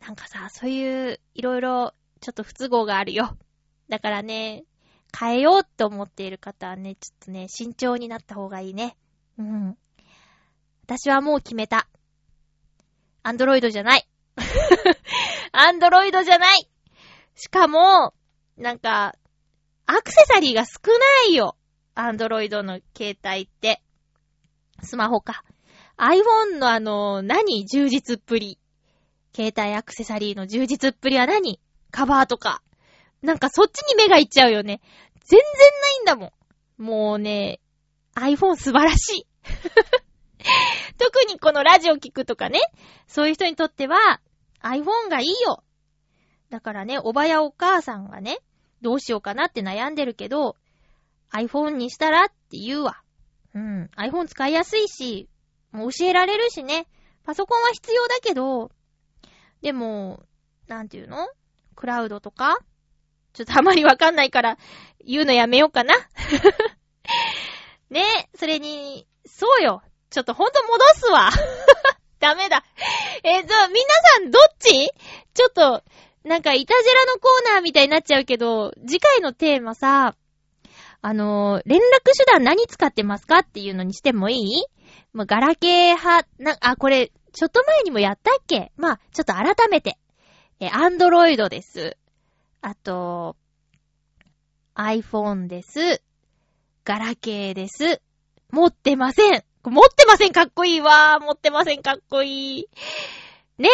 [0.00, 1.92] なんかさ、そういう、いろいろ、
[2.22, 3.36] ちょっと不都合があるよ。
[3.90, 4.64] だからね、
[5.14, 8.96] 変えようって思っている方はね、ちょっとね、慎重になった方がいいね。
[9.36, 9.76] うん。
[10.84, 11.86] 私はもう決めた。
[13.26, 14.06] アンドロイドじゃない。
[15.52, 16.68] アンドロイドじゃない
[17.34, 18.12] しかも、
[18.58, 19.14] なんか、
[19.86, 21.56] アクセサリーが少ないよ。
[21.94, 23.82] アンドロイドの携帯って。
[24.82, 25.42] スマホか。
[25.96, 27.66] iPhone のあの、何？
[27.66, 28.58] 充実っぷり。
[29.34, 31.58] 携帯アクセサリーの充実っぷりは何？
[31.90, 32.62] カバーとか。
[33.22, 34.82] なんかそっちに目がいっちゃうよね。
[35.24, 35.40] 全然
[35.80, 36.34] ないんだも
[36.78, 36.82] ん。
[36.82, 37.60] もうね、
[38.16, 39.26] iPhone 素晴らしい。
[40.98, 42.60] 特にこのラジオ聞くとかね、
[43.06, 44.20] そういう人にとっては
[44.62, 45.64] iPhone がいいよ。
[46.50, 48.38] だからね、おばやお母さんがね、
[48.80, 50.56] どうしようかなって悩んでるけど、
[51.32, 53.02] iPhone にしたらって言うわ。
[53.54, 53.90] うん。
[53.96, 55.28] iPhone 使いやすいし、
[55.72, 56.86] もう教えられるしね。
[57.24, 58.70] パソコンは必要だけど、
[59.62, 60.22] でも、
[60.68, 61.28] なんていうの？
[61.74, 62.58] クラウドとか？
[63.32, 64.58] ちょっとあまりわかんないから
[65.04, 65.94] 言うのやめようかな。
[67.90, 68.04] ね
[68.36, 69.82] それに、そうよ。
[70.14, 71.28] ちょっとほんと戻すわ。
[72.20, 72.64] ダメだ。
[73.24, 73.80] えー、じゃあ、皆
[74.14, 74.92] さんどっち？
[75.34, 75.82] ちょっと、
[76.22, 80.14] なんか、いたじらのコーナーみたいになっちゃうけど、次回のテーマさ、
[81.02, 81.82] あのー、連絡
[82.16, 84.64] 手段何使ってますかっていうのにしてもいい？
[85.12, 88.70] まあ、ガラケー派、な、あ、これ、ちょっと前にもやったっけ？
[88.76, 89.98] まあ、ちょっと改めて。
[90.60, 91.96] え、アンドロイドです。
[92.60, 93.34] あと、
[94.76, 96.00] iPhone です。
[96.84, 98.00] ガラケーです。
[98.52, 99.44] 持ってません。
[99.70, 102.68] 持ってませんかっこいいわ持ってませんかっこいい。
[103.58, 103.68] ね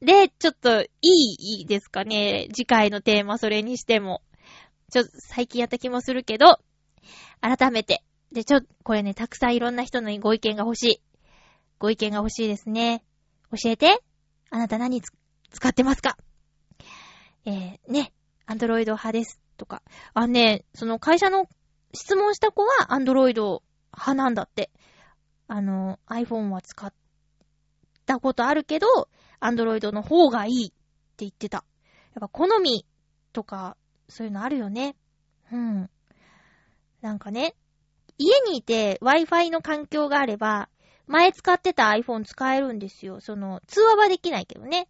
[0.00, 2.48] で、ちょっと、いい、いいですかね。
[2.52, 4.20] 次回のテーマそれにしても。
[4.90, 6.58] ちょ、最近やった気もするけど、
[7.40, 8.02] 改めて。
[8.32, 11.02] で、ちょ、これね、たくさんいろんな人のご意見が欲しい。
[11.78, 13.04] ご意見が欲しいですね。
[13.52, 14.02] 教えて。
[14.50, 16.16] あなた何使ってますか？
[17.44, 18.12] えー、ね、
[18.46, 19.40] アンドロイド派です。
[19.56, 19.82] とか。
[20.14, 21.46] あ、ね、その会社の
[21.94, 23.62] 質問した子はアンドロイド
[23.92, 24.70] 派なんだって。
[25.48, 26.92] あの、iPhone は使っ
[28.06, 28.86] たことあるけど、
[29.40, 30.74] Android の方がいいって
[31.18, 31.64] 言ってた。
[32.14, 32.86] やっぱ好み
[33.32, 33.76] とか、
[34.08, 34.96] そういうのあるよね。
[35.50, 35.90] うん。
[37.00, 37.54] なんかね、
[38.18, 40.68] 家にいて Wi-Fi の環境があれば、
[41.06, 43.20] 前使ってた iPhone 使えるんですよ。
[43.20, 44.88] その、通話はできないけどね。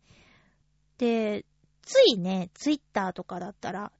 [0.98, 1.44] で、
[1.82, 3.92] ついね、Twitter とかだったら、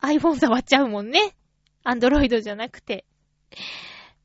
[0.00, 1.36] iPhone 触っちゃうもんね。
[1.84, 3.04] Android じゃなくて。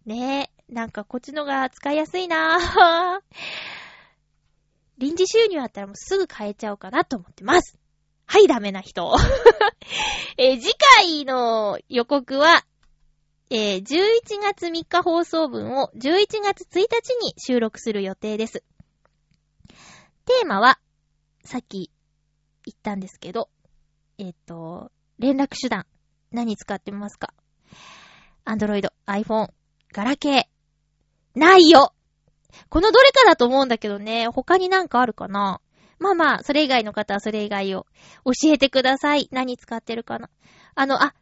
[0.05, 3.21] ねえ、なんかこっちのが使いやすいなぁ。
[4.97, 7.77] 臨時収入あったらもうすぐ変えちゃおうかなと思ってます。
[8.25, 9.13] はい、ダメな人。
[10.37, 12.65] え、次回の予告は、
[13.49, 13.83] えー、11
[14.41, 18.63] 月3日放送分を11月1日に収録する予定です。
[20.25, 20.79] テーマは、
[21.43, 21.91] さっき
[22.65, 23.49] 言ったんですけど、
[24.17, 25.85] えっ、ー、と、連絡手段、
[26.31, 27.33] 何使ってますか？
[28.45, 29.51] アンドロイド、iPhone、
[29.93, 31.93] ガラケー、ないよ
[32.69, 35.61] このどれかだと思うんだけどね、他になんかあるかな
[35.99, 37.85] まあまあ、それ以外の方はそれ以外を
[38.25, 39.29] 教えてください。
[39.31, 40.29] 何使ってるかな。
[40.73, 41.13] あの、あ、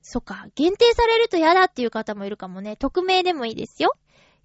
[0.00, 2.76] そっか、限定されると嫌だっていう方もいるかもね。
[2.76, 3.92] 匿名でもいいですよ。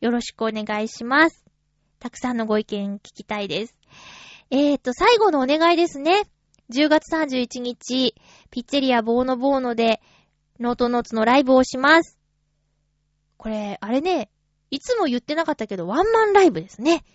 [0.02, 1.46] よろしくお願いします。
[2.00, 3.76] たくさんのご意見聞きたいです。
[4.52, 6.24] えーと、最後のお願いですね。
[6.72, 8.16] 10月31日、
[8.52, 10.02] ピッツェリアボーノボーノで、
[10.60, 12.19] ノートノーツのライブをします。
[13.40, 14.30] これ、あれね、
[14.70, 17.06] いつも言ってなかったけど、ワンマンライブですね。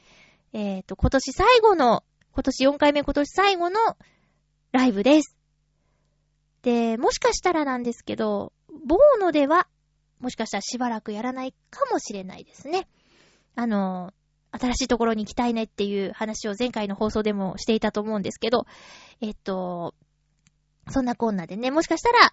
[0.55, 2.03] えーと、今年最後の、
[2.33, 3.79] 今年4回目今年最後の
[4.72, 5.37] ライブです。
[6.62, 8.55] で、もしかしたらなんですけど、
[8.87, 9.68] ボーノでは、
[10.18, 12.89] もしかしたらしばらくやらないかもしれないですね。
[13.55, 14.14] あの、
[14.51, 18.66] 新しいところに行きたいねっていう話を前回の放送でもしていたと思うんですけど、
[19.20, 19.95] えっと、
[20.89, 22.33] そんなこんなでね、もしかしたら、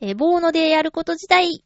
[0.00, 1.62] えー、ボーノでやること自体、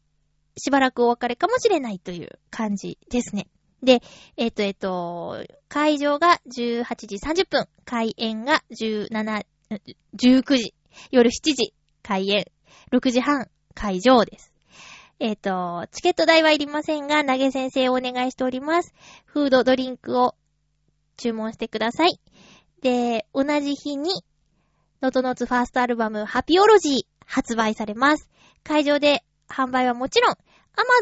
[0.57, 3.47] しばらくお別れかもしれないという感じですね。
[3.83, 4.01] で、
[4.37, 9.45] えっ、と、えっ、と、会場が18時30分、開演が17、
[10.15, 10.73] 19時、
[11.09, 11.73] 夜7時、
[12.03, 12.45] 開演、
[12.91, 14.53] 6時半、会場です。
[15.19, 18.93] えっ、と、チケット代はいりませんが、投げ先生をお願いしております。
[19.25, 20.35] フード、ドリンクを
[21.17, 22.19] 注文してください。
[22.81, 24.23] で、同じ日に、
[25.01, 28.29] ノトノツファーストアルバム、ハピオロジー発売されます。
[28.63, 30.35] 会場で販売はもちろん、ア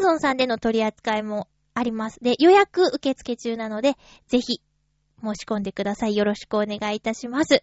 [0.02, 2.18] ゾンさんでの取り扱いもあります。
[2.20, 3.94] で、予約受付中なので、
[4.26, 4.60] ぜひ、
[5.22, 6.16] 申し込んでください。
[6.16, 7.62] よろしくお願いいたします。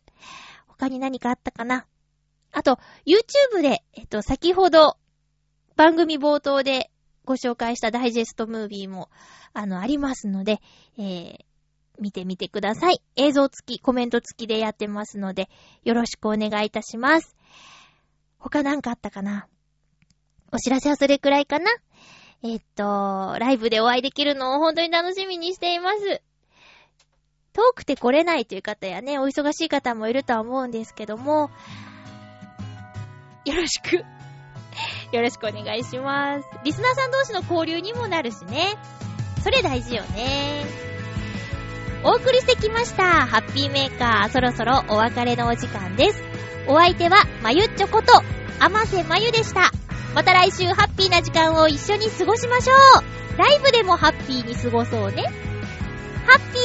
[0.68, 1.86] 他に何かあったかな？
[2.52, 4.98] あと、YouTube で、えっと、先ほど、
[5.76, 6.90] 番組冒頭で
[7.26, 9.10] ご紹介したダイジェストムービーも、
[9.54, 10.62] あの、ありますので、
[10.98, 11.38] えー、
[12.00, 13.02] 見てみてください。
[13.16, 15.50] 映像付き、コメント付きでやってますので、
[15.84, 17.36] よろしくお願いいたします。
[18.38, 19.48] 他なんかあったかな？
[20.52, 21.70] お知らせはそれくらいかな？
[22.44, 26.22] えっと、ライブでお会いできるのを本当に楽しみにしています。
[27.54, 31.50] 遠くて来れないという方やね、お忙しい方もいるとは思うんですけども、
[33.46, 34.06] よろしく
[35.12, 36.48] よろしくお願いします。
[36.64, 38.76] リスナーさん同士の交流にもなるしね。
[39.44, 40.66] それ大事よね。
[42.04, 43.26] お送りしてきました。
[43.26, 46.22] ハッピーメーカー、そろそろお別れのお時間です。
[46.68, 48.22] お相手は、まゆっちょこと、
[48.60, 49.72] あませまゆでした。
[50.18, 55.22] また来週ハッピーな時間を一緒に過ごしましょうライブでもハッピーに過ごそうね。
[56.26, 56.62] ハッピー